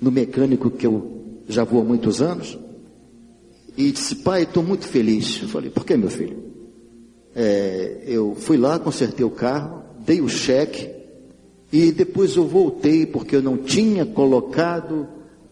no 0.00 0.12
mecânico 0.12 0.70
que 0.70 0.86
eu 0.86 1.42
já 1.48 1.64
vou 1.64 1.80
há 1.80 1.84
muitos 1.84 2.22
anos. 2.22 2.56
E 3.76 3.90
disse, 3.90 4.14
pai, 4.14 4.44
estou 4.44 4.62
muito 4.62 4.86
feliz. 4.86 5.42
Eu 5.42 5.48
falei, 5.48 5.70
por 5.70 5.84
que 5.84 5.96
meu 5.96 6.08
filho? 6.08 6.49
É, 7.42 8.02
eu 8.06 8.34
fui 8.34 8.58
lá, 8.58 8.78
consertei 8.78 9.24
o 9.24 9.30
carro, 9.30 9.82
dei 10.04 10.20
o 10.20 10.28
cheque 10.28 10.90
e 11.72 11.90
depois 11.90 12.36
eu 12.36 12.46
voltei 12.46 13.06
porque 13.06 13.34
eu 13.34 13.40
não 13.40 13.56
tinha 13.56 14.04
colocado 14.04 15.08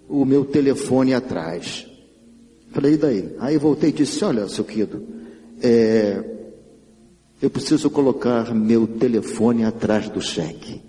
o 0.07 0.23
meu 0.27 0.45
telefone 0.45 1.15
atrás. 1.15 1.87
Falei, 2.73 2.93
e 2.93 2.97
daí? 2.99 3.35
Aí 3.39 3.57
voltei 3.57 3.89
e 3.89 3.93
disse, 3.95 4.23
olha, 4.23 4.47
seu 4.51 4.65
Quido, 4.65 5.03
é, 5.63 6.23
eu 7.41 7.49
preciso 7.49 7.89
colocar 7.89 8.55
meu 8.55 8.87
telefone 8.87 9.65
atrás 9.65 10.11
do 10.11 10.21
cheque. 10.21 10.83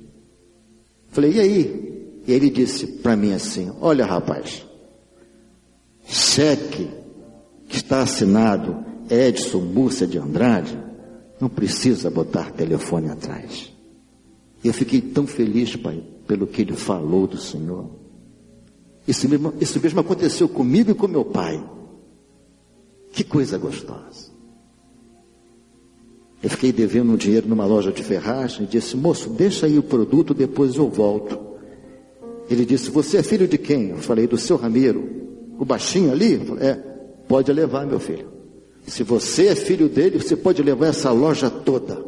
Falei, 1.07 1.31
e 1.31 1.39
aí? 1.39 2.21
E 2.27 2.33
ele 2.33 2.49
disse 2.49 2.85
para 2.85 3.15
mim 3.15 3.31
assim, 3.31 3.71
olha 3.79 4.05
rapaz, 4.05 4.65
cheque 6.05 6.89
que 7.69 7.77
está 7.77 8.01
assinado 8.01 8.83
Edson 9.09 9.59
Múrcia 9.59 10.05
de 10.05 10.17
Andrade, 10.17 10.88
não 11.39 11.49
precisa 11.49 12.09
botar 12.09 12.51
telefone 12.51 13.09
atrás. 13.09 13.71
Eu 14.63 14.73
fiquei 14.73 14.99
tão 14.99 15.25
feliz, 15.25 15.75
pai, 15.75 16.03
pelo 16.27 16.45
que 16.45 16.61
ele 16.61 16.75
falou 16.75 17.25
do 17.25 17.37
Senhor. 17.37 17.89
Isso 19.07 19.27
mesmo, 19.27 19.53
isso 19.59 19.79
mesmo 19.79 19.99
aconteceu 20.01 20.49
comigo 20.49 20.91
e 20.91 20.93
com 20.93 21.07
meu 21.07 21.23
pai. 21.23 21.63
Que 23.13 23.23
coisa 23.23 23.57
gostosa. 23.57 24.29
Eu 26.41 26.49
fiquei 26.49 26.71
devendo 26.71 27.11
um 27.11 27.17
dinheiro 27.17 27.47
numa 27.47 27.65
loja 27.65 27.91
de 27.91 28.03
ferragem 28.03 28.63
e 28.63 28.67
disse, 28.67 28.95
moço, 28.95 29.29
deixa 29.29 29.65
aí 29.65 29.77
o 29.77 29.83
produto, 29.83 30.33
depois 30.33 30.75
eu 30.75 30.89
volto. 30.89 31.39
Ele 32.49 32.65
disse, 32.65 32.89
você 32.89 33.17
é 33.17 33.23
filho 33.23 33.47
de 33.47 33.57
quem? 33.57 33.89
Eu 33.89 33.97
falei, 33.97 34.27
do 34.27 34.37
seu 34.37 34.57
Ramiro. 34.57 35.07
O 35.57 35.65
baixinho 35.65 36.11
ali? 36.11 36.37
Falei, 36.37 36.67
é. 36.67 36.75
Pode 37.27 37.51
levar, 37.51 37.85
meu 37.85 37.99
filho. 37.99 38.38
Se 38.89 39.03
você 39.03 39.47
é 39.47 39.55
filho 39.55 39.87
dele, 39.87 40.19
você 40.19 40.35
pode 40.35 40.61
levar 40.63 40.87
essa 40.87 41.11
loja 41.11 41.49
toda. 41.49 42.03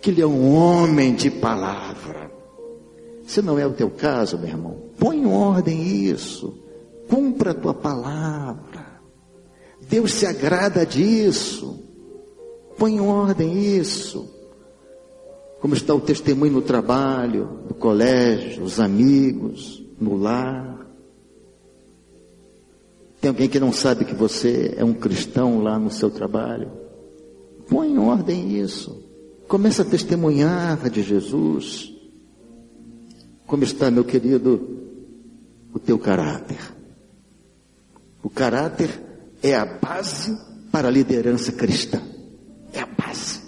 Que 0.00 0.10
ele 0.10 0.22
é 0.22 0.26
um 0.26 0.54
homem 0.54 1.14
de 1.14 1.30
palavra. 1.30 2.30
Se 3.26 3.42
não 3.42 3.58
é 3.58 3.66
o 3.66 3.72
teu 3.72 3.90
caso, 3.90 4.38
meu 4.38 4.48
irmão, 4.48 4.82
põe 4.98 5.18
em 5.18 5.26
ordem 5.26 5.82
isso. 6.08 6.56
Cumpra 7.08 7.50
a 7.50 7.54
tua 7.54 7.74
palavra. 7.74 9.00
Deus 9.88 10.12
se 10.12 10.26
agrada 10.26 10.86
disso. 10.86 11.82
Põe 12.78 12.96
em 12.96 13.00
ordem 13.00 13.76
isso. 13.76 14.28
Como 15.60 15.74
está 15.74 15.92
o 15.94 16.00
testemunho 16.00 16.52
no 16.52 16.62
trabalho, 16.62 17.62
no 17.68 17.74
colégio, 17.74 18.62
os 18.62 18.78
amigos, 18.78 19.84
no 20.00 20.16
lar. 20.16 20.75
Tem 23.20 23.28
alguém 23.28 23.48
que 23.48 23.58
não 23.58 23.72
sabe 23.72 24.04
que 24.04 24.14
você 24.14 24.74
é 24.76 24.84
um 24.84 24.94
cristão 24.94 25.62
lá 25.62 25.78
no 25.78 25.90
seu 25.90 26.10
trabalho? 26.10 26.70
Põe 27.68 27.92
em 27.92 27.98
ordem 27.98 28.58
isso. 28.58 29.04
Começa 29.48 29.82
a 29.82 29.84
testemunhar 29.84 30.88
de 30.90 31.02
Jesus. 31.02 31.92
Como 33.46 33.64
está, 33.64 33.90
meu 33.90 34.04
querido, 34.04 34.80
o 35.72 35.78
teu 35.78 35.98
caráter? 35.98 36.58
O 38.22 38.28
caráter 38.28 38.90
é 39.42 39.54
a 39.54 39.64
base 39.64 40.36
para 40.70 40.88
a 40.88 40.90
liderança 40.90 41.52
cristã. 41.52 42.02
É 42.72 42.80
a 42.80 42.86
base. 42.86 43.40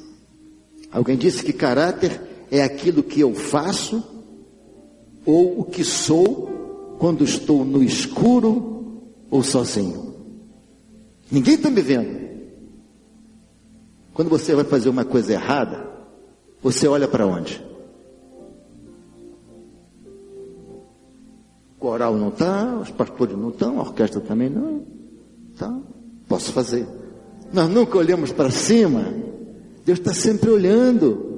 Alguém 0.90 1.16
disse 1.16 1.42
que 1.44 1.52
caráter 1.52 2.20
é 2.50 2.62
aquilo 2.62 3.02
que 3.02 3.20
eu 3.20 3.34
faço 3.34 4.02
ou 5.26 5.60
o 5.60 5.64
que 5.64 5.84
sou 5.84 6.96
quando 6.98 7.22
estou 7.22 7.64
no 7.64 7.82
escuro 7.82 8.77
ou 9.30 9.42
sozinho? 9.42 10.14
Ninguém 11.30 11.54
está 11.54 11.70
me 11.70 11.80
vendo. 11.80 12.28
Quando 14.14 14.28
você 14.28 14.54
vai 14.54 14.64
fazer 14.64 14.88
uma 14.88 15.04
coisa 15.04 15.32
errada, 15.32 15.88
você 16.62 16.88
olha 16.88 17.06
para 17.06 17.26
onde? 17.26 17.64
O 21.76 21.80
coral 21.80 22.16
não 22.16 22.28
está, 22.28 22.78
os 22.78 22.90
pastores 22.90 23.36
não 23.36 23.50
estão, 23.50 23.78
a 23.78 23.82
orquestra 23.82 24.20
também 24.20 24.50
não. 24.50 24.84
Tá? 25.56 25.78
Posso 26.26 26.52
fazer. 26.52 26.86
Nós 27.52 27.70
nunca 27.70 27.96
olhamos 27.98 28.32
para 28.32 28.50
cima. 28.50 29.14
Deus 29.84 29.98
está 29.98 30.12
sempre 30.12 30.50
olhando. 30.50 31.28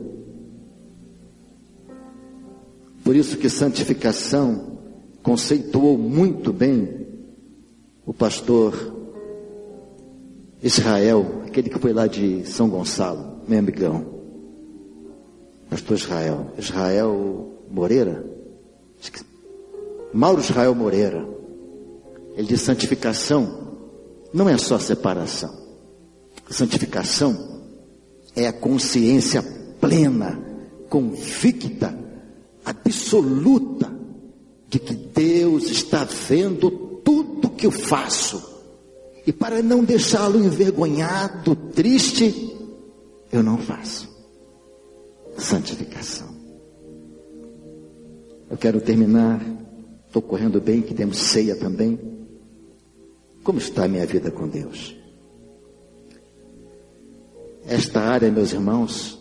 Por 3.05 3.15
isso 3.15 3.37
que 3.37 3.49
santificação 3.49 4.79
conceituou 5.23 5.99
muito 5.99 6.53
bem 6.53 7.00
o 8.11 8.13
pastor 8.13 8.75
Israel, 10.61 11.45
aquele 11.47 11.71
que 11.71 11.79
foi 11.79 11.93
lá 11.93 12.09
de 12.09 12.45
São 12.45 12.69
Gonçalo, 12.69 13.43
meu 13.47 13.61
amigão. 13.61 14.05
Pastor 15.71 15.97
Israel, 15.97 16.51
Israel 16.59 17.53
Moreira, 17.71 18.27
Mauro 20.13 20.41
Israel 20.41 20.75
Moreira. 20.75 21.25
Ele 22.35 22.49
diz: 22.49 22.63
santificação 22.63 23.77
não 24.35 24.49
é 24.49 24.59
só 24.59 24.77
separação. 24.77 25.57
Santificação 26.51 27.63
é 28.35 28.49
a 28.49 28.53
consciência 28.53 29.41
plena, 29.81 30.37
convicta, 30.89 31.97
absoluta 32.65 33.89
de 34.69 34.81
que 34.81 34.95
Deus 34.95 35.71
está 35.71 36.03
vendo 36.03 36.90
que 37.61 37.67
eu 37.67 37.71
faço. 37.71 38.43
E 39.27 39.33
para 39.33 39.63
não 39.63 39.85
deixá-lo 39.85 40.43
envergonhado, 40.43 41.55
triste, 41.55 42.57
eu 43.31 43.43
não 43.43 43.59
faço. 43.59 44.09
Santificação. 45.37 46.29
Eu 48.51 48.57
quero 48.57 48.81
terminar, 48.81 49.41
estou 50.07 50.23
correndo 50.23 50.59
bem, 50.59 50.81
que 50.81 50.95
temos 50.95 51.19
ceia 51.19 51.55
também. 51.55 52.01
Como 53.45 53.59
está 53.59 53.85
a 53.85 53.89
minha 53.89 54.07
vida 54.07 54.31
com 54.31 54.49
Deus? 54.49 54.97
Esta 57.67 58.01
área, 58.01 58.31
meus 58.33 58.53
irmãos, 58.53 59.21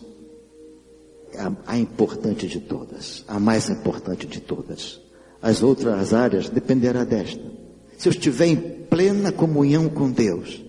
é 1.32 1.40
a, 1.40 1.52
a 1.66 1.78
importante 1.78 2.48
de 2.48 2.58
todas, 2.58 3.22
a 3.28 3.38
mais 3.38 3.68
importante 3.68 4.26
de 4.26 4.40
todas. 4.40 4.98
As 5.42 5.62
outras 5.62 6.14
áreas 6.14 6.48
dependerá 6.48 7.04
desta. 7.04 7.59
Se 8.00 8.08
eu 8.08 8.12
estiver 8.12 8.46
em 8.46 8.56
plena 8.56 9.30
comunhão 9.30 9.86
com 9.86 10.10
Deus, 10.10 10.64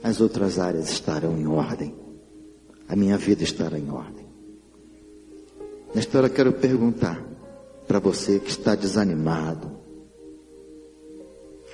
as 0.00 0.20
outras 0.20 0.60
áreas 0.60 0.88
estarão 0.88 1.36
em 1.36 1.44
ordem. 1.48 1.92
A 2.88 2.94
minha 2.94 3.18
vida 3.18 3.42
estará 3.42 3.76
em 3.76 3.90
ordem. 3.90 4.24
Nesta 5.92 6.18
hora 6.18 6.28
quero 6.28 6.52
perguntar 6.52 7.20
para 7.88 7.98
você 7.98 8.38
que 8.38 8.48
está 8.48 8.76
desanimado. 8.76 9.72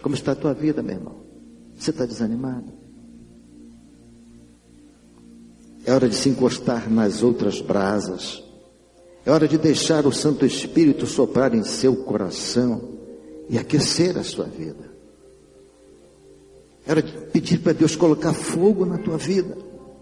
Como 0.00 0.14
está 0.14 0.32
a 0.32 0.36
tua 0.36 0.54
vida, 0.54 0.82
meu 0.82 0.94
irmão? 0.94 1.16
Você 1.76 1.90
está 1.90 2.06
desanimado? 2.06 2.72
É 5.84 5.92
hora 5.92 6.08
de 6.08 6.16
se 6.16 6.30
encostar 6.30 6.90
nas 6.90 7.22
outras 7.22 7.60
brasas. 7.60 8.42
É 9.22 9.30
hora 9.30 9.46
de 9.46 9.58
deixar 9.58 10.06
o 10.06 10.12
Santo 10.12 10.46
Espírito 10.46 11.04
soprar 11.04 11.54
em 11.54 11.62
seu 11.62 11.94
coração 11.94 12.95
e 13.48 13.58
aquecer 13.58 14.16
a 14.18 14.22
sua 14.22 14.46
vida. 14.46 14.96
De 16.86 17.02
pedir 17.32 17.58
para 17.58 17.72
Deus 17.72 17.96
colocar 17.96 18.32
fogo 18.32 18.86
na 18.86 18.98
tua 18.98 19.18
vida. 19.18 19.56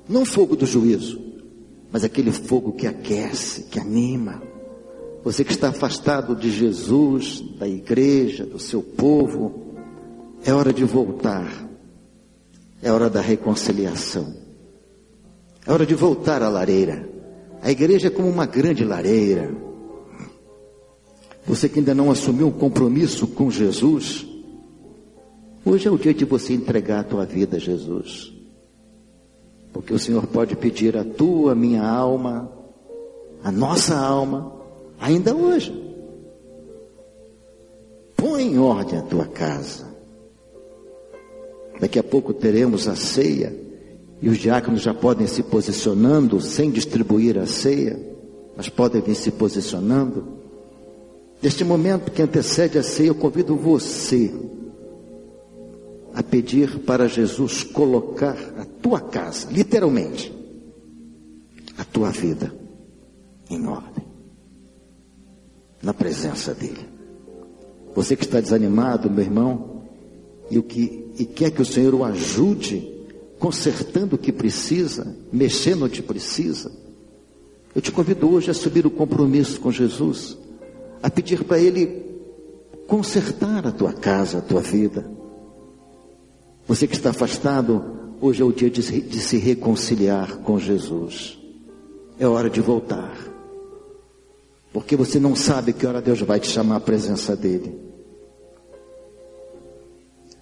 Não 0.09 0.25
fogo 0.25 0.55
do 0.55 0.67
juízo, 0.67 1.19
mas 1.91 2.05
aquele 2.05 2.31
fogo 2.31 2.73
que 2.73 2.87
aquece, 2.87 3.63
que 3.65 3.81
anima. 3.81 4.43
Você 5.25 5.43
que 5.43 5.53
está 5.53 5.69
afastado 5.69 6.37
de 6.37 6.51
Jesus, 6.51 7.43
da 7.59 7.67
igreja, 7.67 8.45
do 8.45 8.59
seu 8.59 8.83
povo, 8.83 9.75
é 10.45 10.53
hora 10.53 10.73
de 10.73 10.85
voltar. 10.85 11.67
É 12.83 12.93
hora 12.93 13.09
da 13.09 13.23
reconciliação. 13.23 14.35
É 15.67 15.73
hora 15.73 15.87
de 15.87 15.95
voltar 15.95 16.43
à 16.43 16.51
lareira. 16.51 17.09
A 17.63 17.71
igreja 17.71 18.09
é 18.09 18.11
como 18.11 18.29
uma 18.29 18.45
grande 18.45 18.85
lareira. 18.85 19.51
Você 21.47 21.69
que 21.69 21.79
ainda 21.79 21.95
não 21.95 22.11
assumiu 22.11 22.49
um 22.49 22.53
compromisso 22.53 23.27
com 23.27 23.51
Jesus, 23.51 24.27
hoje 25.65 25.87
é 25.87 25.91
o 25.91 25.99
dia 25.99 26.15
de 26.15 26.25
você 26.25 26.55
entregar 26.55 27.01
a 27.01 27.05
tua 27.05 27.27
vida 27.27 27.57
a 27.57 27.61
Jesus. 27.61 28.33
Porque 29.73 29.93
o 29.93 29.99
Senhor 29.99 30.27
pode 30.27 30.57
pedir 30.57 30.97
a 30.97 31.05
tua, 31.05 31.55
minha 31.55 31.87
alma, 31.87 32.51
a 33.43 33.53
nossa 33.53 33.97
alma, 33.97 34.53
ainda 34.99 35.35
hoje. 35.35 35.73
Põe 38.17 38.45
em 38.45 38.59
ordem 38.59 38.99
a 38.99 39.03
tua 39.03 39.27
casa. 39.27 39.93
Daqui 41.79 41.99
a 41.99 42.03
pouco 42.03 42.33
teremos 42.33 42.89
a 42.89 42.97
ceia. 42.97 43.55
E 44.23 44.29
os 44.29 44.39
diáconos 44.39 44.81
já 44.81 44.95
podem 44.95 45.27
se 45.27 45.43
posicionando 45.43 46.41
sem 46.41 46.71
distribuir 46.71 47.37
a 47.37 47.47
ceia, 47.47 48.01
mas 48.57 48.71
podem 48.71 49.03
vir 49.03 49.15
se 49.17 49.31
posicionando. 49.31 50.44
Neste 51.45 51.63
momento 51.63 52.11
que 52.11 52.23
antecede 52.23 52.79
a 52.79 52.83
ceia, 52.83 53.09
eu 53.09 53.15
convido 53.15 53.55
você 53.55 54.33
a 56.15 56.23
pedir 56.23 56.79
para 56.87 57.07
Jesus 57.07 57.63
colocar 57.63 58.35
a 58.57 58.65
tua 58.65 58.99
casa, 58.99 59.51
literalmente, 59.51 60.33
a 61.77 61.85
tua 61.85 62.11
vida 62.11 62.51
em 63.51 63.67
ordem, 63.67 64.07
na 65.83 65.93
presença 65.93 66.55
dEle. 66.55 66.89
Você 67.95 68.17
que 68.17 68.25
está 68.25 68.41
desanimado, 68.41 69.11
meu 69.11 69.23
irmão, 69.23 69.83
e, 70.51 70.59
o 70.59 70.63
que, 70.63 71.11
e 71.19 71.27
quer 71.27 71.51
que 71.51 71.61
o 71.61 71.67
Senhor 71.67 71.95
o 71.95 72.05
ajude 72.05 72.91
consertando 73.39 74.17
o 74.17 74.19
que 74.19 74.33
precisa, 74.33 75.15
mexendo 75.31 75.85
onde 75.85 76.03
precisa. 76.03 76.73
Eu 77.75 77.83
te 77.83 77.93
convido 77.93 78.31
hoje 78.31 78.51
a 78.51 78.55
subir 78.55 78.87
o 78.87 78.91
compromisso 78.91 79.61
com 79.61 79.71
Jesus, 79.71 80.39
a 81.05 81.11
pedir 81.11 81.45
para 81.45 81.59
Ele 81.59 82.03
consertar 82.89 83.67
a 83.67 83.71
tua 83.71 83.93
casa, 83.93 84.39
a 84.39 84.41
tua 84.41 84.63
vida. 84.63 85.05
Você 86.67 86.87
que 86.87 86.95
está 86.95 87.11
afastado, 87.11 88.17
hoje 88.23 88.41
é 88.41 88.45
o 88.45 88.51
dia 88.51 88.71
de, 88.71 89.03
de 89.03 89.21
se 89.21 89.37
reconciliar 89.37 90.39
com 90.39 90.59
Jesus. 90.59 91.39
É 92.19 92.27
hora 92.27 92.49
de 92.49 92.63
voltar. 92.63 93.15
Porque 94.73 94.97
você 94.97 95.21
não 95.21 95.37
sabe 95.37 95.75
que 95.75 95.87
hora 95.87 96.01
Deus 96.01 96.23
vai 96.23 96.41
te 96.41 96.49
chamar 96.49 96.77
à 96.77 96.81
presença 96.81 97.37
dEle. 97.37 97.79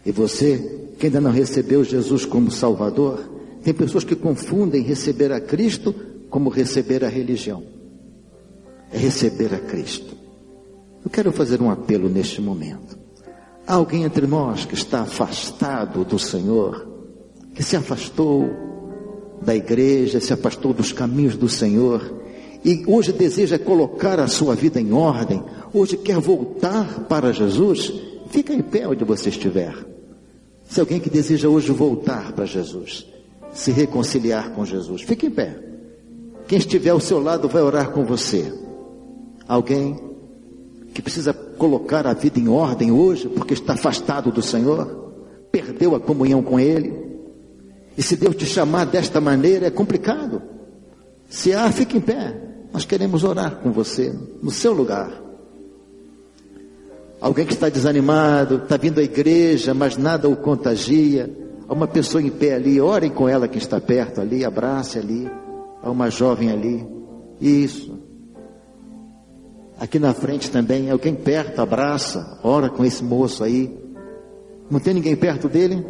E 0.06 0.12
você 0.12 0.92
que 0.96 1.06
ainda 1.06 1.20
não 1.20 1.32
recebeu 1.32 1.82
Jesus 1.82 2.24
como 2.24 2.52
Salvador, 2.52 3.18
tem 3.64 3.74
pessoas 3.74 4.04
que 4.04 4.14
confundem 4.14 4.82
receber 4.82 5.32
a 5.32 5.40
Cristo 5.40 5.92
como 6.30 6.48
receber 6.48 7.04
a 7.04 7.08
religião. 7.08 7.64
É 8.92 8.96
receber 8.96 9.52
a 9.52 9.58
Cristo. 9.58 10.21
Eu 11.05 11.11
quero 11.11 11.32
fazer 11.32 11.61
um 11.61 11.70
apelo 11.70 12.09
neste 12.09 12.40
momento. 12.40 12.98
Há 13.66 13.74
alguém 13.74 14.05
entre 14.05 14.26
nós 14.26 14.64
que 14.64 14.74
está 14.74 15.03
afastado 15.03 16.05
do 16.05 16.18
Senhor, 16.18 16.86
que 17.55 17.62
se 17.62 17.76
afastou 17.76 18.48
da 19.40 19.55
igreja, 19.55 20.20
se 20.20 20.32
afastou 20.32 20.72
dos 20.72 20.92
caminhos 20.92 21.36
do 21.36 21.48
Senhor, 21.48 22.20
e 22.64 22.84
hoje 22.86 23.12
deseja 23.12 23.59
colocar 23.59 24.20
a 24.20 24.28
sua 24.28 24.55
vida 24.55 24.80
em 24.80 24.92
ordem, 24.92 25.42
hoje 25.74 25.96
quer 25.96 26.18
voltar 26.18 27.07
para 27.09 27.32
Jesus, 27.32 27.92
fica 28.30 28.53
em 28.53 28.62
pé 28.62 28.86
onde 28.86 29.05
você 29.05 29.28
estiver. 29.30 29.74
Se 30.64 30.80
alguém 30.80 31.00
que 31.00 31.11
deseja 31.11 31.48
hoje 31.48 31.72
voltar 31.72 32.32
para 32.32 32.46
Jesus, 32.46 33.07
se 33.53 33.72
reconciliar 33.72 34.53
com 34.53 34.64
Jesus, 34.64 35.03
fique 35.03 35.26
em 35.26 35.30
pé. 35.30 35.59
Quem 36.46 36.59
estiver 36.59 36.90
ao 36.90 37.00
seu 37.00 37.20
lado 37.20 37.48
vai 37.48 37.62
orar 37.62 37.90
com 37.90 38.05
você. 38.05 38.53
Alguém 39.46 40.11
que 40.93 41.03
precisa 41.03 41.32
colocar 41.32 42.07
a 42.07 42.12
vida 42.12 42.38
em 42.38 42.49
ordem 42.49 42.90
hoje, 42.90 43.28
porque 43.28 43.55
está 43.55 43.74
afastado 43.74 44.30
do 44.30 44.43
Senhor, 44.43 45.12
perdeu 45.51 45.95
a 45.95 46.01
comunhão 46.01 46.43
com 46.43 46.61
Ele. 46.61 46.93
E 47.97 48.03
se 48.03 48.16
Deus 48.16 48.36
te 48.36 48.47
chamar 48.47 48.86
desta 48.86 49.20
maneira, 49.20 49.66
é 49.66 49.70
complicado. 49.70 50.43
Se 51.28 51.53
há, 51.53 51.70
fique 51.70 51.97
em 51.97 52.01
pé. 52.01 52.40
Nós 52.72 52.84
queremos 52.84 53.22
orar 53.24 53.57
com 53.57 53.70
você, 53.70 54.14
no 54.43 54.51
seu 54.51 54.72
lugar. 54.72 55.11
Alguém 57.20 57.47
que 57.47 57.53
está 57.53 57.68
desanimado, 57.68 58.57
está 58.57 58.76
vindo 58.76 58.99
à 58.99 59.03
igreja, 59.03 59.72
mas 59.72 59.97
nada 59.97 60.28
o 60.28 60.36
contagia. 60.36 61.30
Há 61.68 61.72
uma 61.72 61.86
pessoa 61.86 62.22
em 62.22 62.30
pé 62.30 62.55
ali, 62.55 62.80
orem 62.80 63.11
com 63.11 63.28
ela 63.28 63.47
que 63.47 63.59
está 63.59 63.80
perto 63.80 64.20
ali, 64.20 64.45
abrace 64.45 64.99
ali. 64.99 65.30
Há 65.82 65.90
uma 65.90 66.11
jovem 66.11 66.51
ali. 66.51 66.86
Isso. 67.40 67.99
Aqui 69.82 69.98
na 69.98 70.14
frente 70.14 70.50
também, 70.50 70.90
alguém 70.90 71.14
perto, 71.14 71.60
abraça, 71.60 72.38
ora 72.44 72.70
com 72.70 72.84
esse 72.84 73.02
moço 73.02 73.42
aí. 73.42 73.76
Não 74.70 74.78
tem 74.78 74.94
ninguém 74.94 75.16
perto 75.16 75.48
dele? 75.48 75.84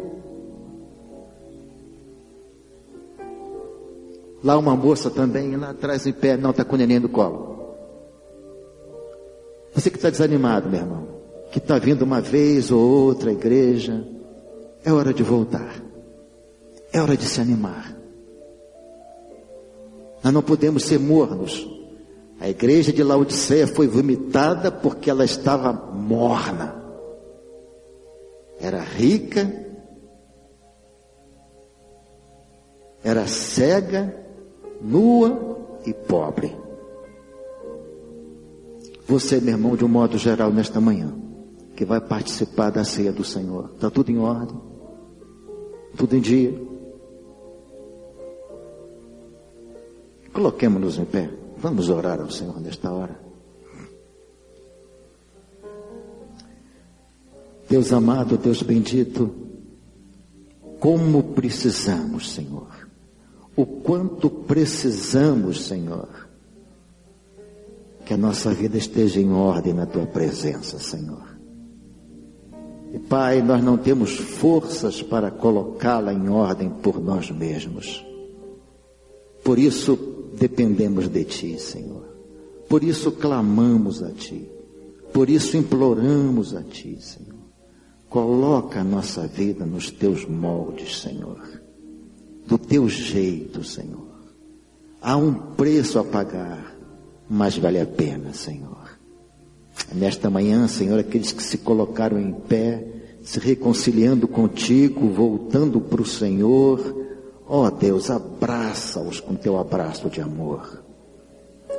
Lá 4.43 4.57
uma 4.57 4.75
moça 4.75 5.11
também, 5.11 5.55
lá 5.55 5.69
atrás 5.69 6.07
em 6.07 6.11
pé, 6.11 6.35
não 6.35 6.49
está 6.49 6.65
com 6.65 6.73
o 6.73 6.77
neném 6.77 6.99
do 6.99 7.07
colo. 7.07 7.75
Você 9.75 9.91
que 9.91 9.97
está 9.97 10.09
desanimado, 10.09 10.69
meu 10.69 10.79
irmão 10.79 11.13
que 11.53 11.59
está 11.59 11.77
vindo 11.77 12.01
uma 12.01 12.19
vez 12.19 12.71
ou 12.71 12.81
outra 12.81 13.29
à 13.29 13.33
igreja, 13.33 14.03
é 14.83 14.91
hora 14.91 15.13
de 15.13 15.21
voltar. 15.21 15.75
É 16.91 16.99
hora 16.99 17.15
de 17.15 17.25
se 17.25 17.39
animar. 17.39 17.95
Nós 20.23 20.33
não 20.33 20.41
podemos 20.41 20.83
ser 20.83 20.99
mornos. 20.99 21.69
A 22.43 22.49
igreja 22.49 22.91
de 22.91 23.01
Laodiceia 23.01 23.65
foi 23.65 23.87
vomitada 23.87 24.69
porque 24.69 25.09
ela 25.09 25.23
estava 25.23 25.71
morna. 25.71 26.75
Era 28.59 28.81
rica, 28.81 29.49
era 33.01 33.25
cega, 33.27 34.13
nua 34.81 35.57
e 35.85 35.93
pobre. 35.93 36.53
Você, 39.07 39.39
meu 39.39 39.53
irmão, 39.53 39.77
de 39.77 39.85
um 39.85 39.87
modo 39.87 40.17
geral, 40.17 40.51
nesta 40.51 40.81
manhã, 40.81 41.15
que 41.77 41.85
vai 41.85 42.01
participar 42.01 42.71
da 42.71 42.83
ceia 42.83 43.13
do 43.13 43.23
Senhor. 43.23 43.71
Está 43.73 43.89
tudo 43.89 44.11
em 44.11 44.17
ordem? 44.17 44.59
Tudo 45.95 46.17
em 46.17 46.19
dia? 46.19 46.53
Coloquemos-nos 50.33 50.99
em 50.99 51.05
pé. 51.05 51.42
Vamos 51.63 51.87
orar 51.87 52.19
ao 52.19 52.29
Senhor 52.29 52.59
nesta 52.59 52.91
hora. 52.91 53.17
Deus 57.69 57.93
amado, 57.93 58.37
Deus 58.37 58.61
bendito, 58.61 59.33
como 60.77 61.23
precisamos, 61.31 62.33
Senhor. 62.33 62.67
O 63.55 63.65
quanto 63.65 64.29
precisamos, 64.29 65.65
Senhor. 65.65 66.27
Que 68.05 68.13
a 68.13 68.17
nossa 68.17 68.53
vida 68.53 68.77
esteja 68.77 69.21
em 69.21 69.31
ordem 69.31 69.73
na 69.73 69.85
tua 69.85 70.05
presença, 70.05 70.77
Senhor. 70.79 71.23
E 72.91 72.99
Pai, 72.99 73.41
nós 73.41 73.63
não 73.63 73.77
temos 73.77 74.17
forças 74.17 75.01
para 75.01 75.31
colocá-la 75.31 76.13
em 76.13 76.27
ordem 76.27 76.69
por 76.69 77.01
nós 77.01 77.31
mesmos. 77.31 78.05
Por 79.45 79.57
isso 79.57 80.13
dependemos 80.43 81.07
de 81.07 81.23
Ti, 81.23 81.57
Senhor. 81.57 82.03
Por 82.67 82.83
isso 82.83 83.13
clamamos 83.13 84.03
a 84.03 84.11
Ti. 84.11 84.49
Por 85.13 85.29
isso 85.29 85.55
imploramos 85.55 86.53
a 86.53 86.61
Ti, 86.61 86.97
Senhor. 86.99 87.39
Coloca 88.09 88.81
a 88.81 88.83
nossa 88.83 89.25
vida 89.25 89.65
nos 89.65 89.89
Teus 89.89 90.25
moldes, 90.27 90.99
Senhor. 90.99 91.39
Do 92.45 92.57
Teu 92.57 92.89
jeito, 92.89 93.63
Senhor. 93.63 94.03
Há 95.01 95.15
um 95.15 95.33
preço 95.33 95.97
a 95.97 96.03
pagar, 96.03 96.75
mas 97.29 97.57
vale 97.57 97.79
a 97.79 97.85
pena, 97.85 98.33
Senhor. 98.33 98.99
Nesta 99.95 100.29
manhã, 100.29 100.67
Senhor, 100.67 100.99
aqueles 100.99 101.31
que 101.31 101.41
se 101.41 101.59
colocaram 101.59 102.19
em 102.19 102.33
pé, 102.33 102.85
se 103.21 103.39
reconciliando 103.39 104.27
contigo, 104.27 105.07
voltando 105.07 105.79
para 105.79 106.01
o 106.01 106.05
Senhor, 106.05 106.79
ó 107.47 107.69
Deus, 107.69 108.09
abraça-os 108.73 109.19
com 109.19 109.35
teu 109.35 109.57
abraço 109.59 110.09
de 110.09 110.19
amor. 110.19 110.83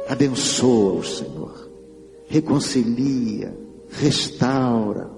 Abençoa-os, 0.09 1.18
Senhor. 1.18 1.70
Reconcilia, 2.28 3.57
restaura. 3.90 5.11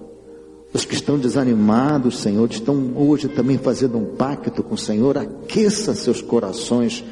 Os 0.73 0.83
que 0.83 0.95
estão 0.95 1.17
desanimados, 1.17 2.17
Senhor, 2.19 2.49
estão 2.49 2.93
hoje 2.95 3.27
também 3.29 3.57
fazendo 3.57 3.97
um 3.97 4.15
pacto 4.15 4.63
com 4.63 4.73
o 4.73 4.77
Senhor, 4.77 5.17
aqueça 5.17 5.93
seus 5.93 6.21
corações 6.21 7.03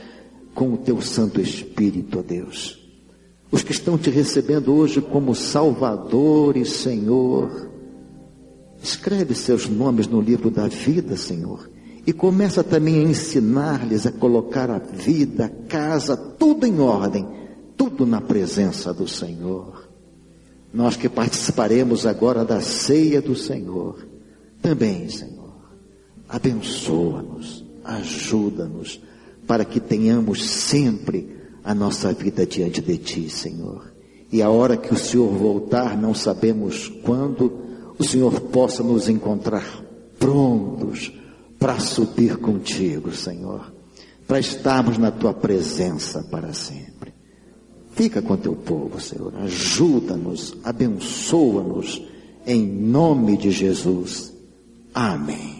com 0.53 0.73
o 0.73 0.77
teu 0.77 0.99
Santo 1.01 1.39
Espírito, 1.39 2.19
ó 2.19 2.21
Deus 2.21 2.83
os 3.51 3.63
que 3.63 3.71
estão 3.71 3.97
te 3.97 4.09
recebendo 4.09 4.73
hoje 4.73 4.99
como 4.99 5.33
Salvador 5.33 6.57
e 6.57 6.65
Senhor. 6.65 7.69
Escreve 8.83 9.33
seus 9.33 9.69
nomes 9.69 10.07
no 10.07 10.19
livro 10.19 10.51
da 10.51 10.67
vida, 10.67 11.15
Senhor. 11.15 11.69
E 12.05 12.13
começa 12.13 12.63
também 12.63 12.99
a 12.99 13.09
ensinar-lhes 13.09 14.05
a 14.05 14.11
colocar 14.11 14.69
a 14.69 14.77
vida, 14.77 15.45
a 15.45 15.49
casa, 15.67 16.15
tudo 16.15 16.67
em 16.67 16.79
ordem, 16.79 17.27
tudo 17.75 18.05
na 18.05 18.21
presença 18.21 18.93
do 18.93 19.07
Senhor. 19.07 19.89
Nós 20.71 20.95
que 20.95 21.09
participaremos 21.09 22.05
agora 22.05 22.45
da 22.45 22.61
ceia 22.61 23.21
do 23.21 23.35
Senhor, 23.35 24.05
também, 24.61 25.09
Senhor, 25.09 25.55
abençoa-nos, 26.29 27.65
ajuda-nos, 27.83 29.01
para 29.47 29.65
que 29.65 29.79
tenhamos 29.79 30.47
sempre 30.49 31.35
a 31.63 31.73
nossa 31.73 32.13
vida 32.13 32.45
diante 32.45 32.81
de 32.81 32.97
Ti, 32.97 33.29
Senhor. 33.29 33.93
E 34.31 34.41
a 34.41 34.49
hora 34.49 34.77
que 34.77 34.93
o 34.93 34.97
Senhor 34.97 35.29
voltar, 35.29 35.97
não 35.97 36.13
sabemos 36.13 36.87
quando, 37.03 37.51
o 37.97 38.03
Senhor 38.03 38.41
possa 38.41 38.83
nos 38.83 39.07
encontrar 39.09 39.65
prontos 40.19 41.11
para 41.65 41.79
subir 41.79 42.37
contigo, 42.37 43.11
Senhor, 43.11 43.73
para 44.27 44.39
estarmos 44.39 44.99
na 44.99 45.09
Tua 45.09 45.33
presença 45.33 46.21
para 46.29 46.53
sempre. 46.53 47.11
Fica 47.89 48.21
com 48.21 48.37
Teu 48.37 48.55
povo, 48.55 49.01
Senhor, 49.01 49.33
ajuda-nos, 49.37 50.55
abençoa-nos, 50.63 52.03
em 52.45 52.63
nome 52.67 53.35
de 53.35 53.49
Jesus. 53.49 54.31
Amém. 54.93 55.54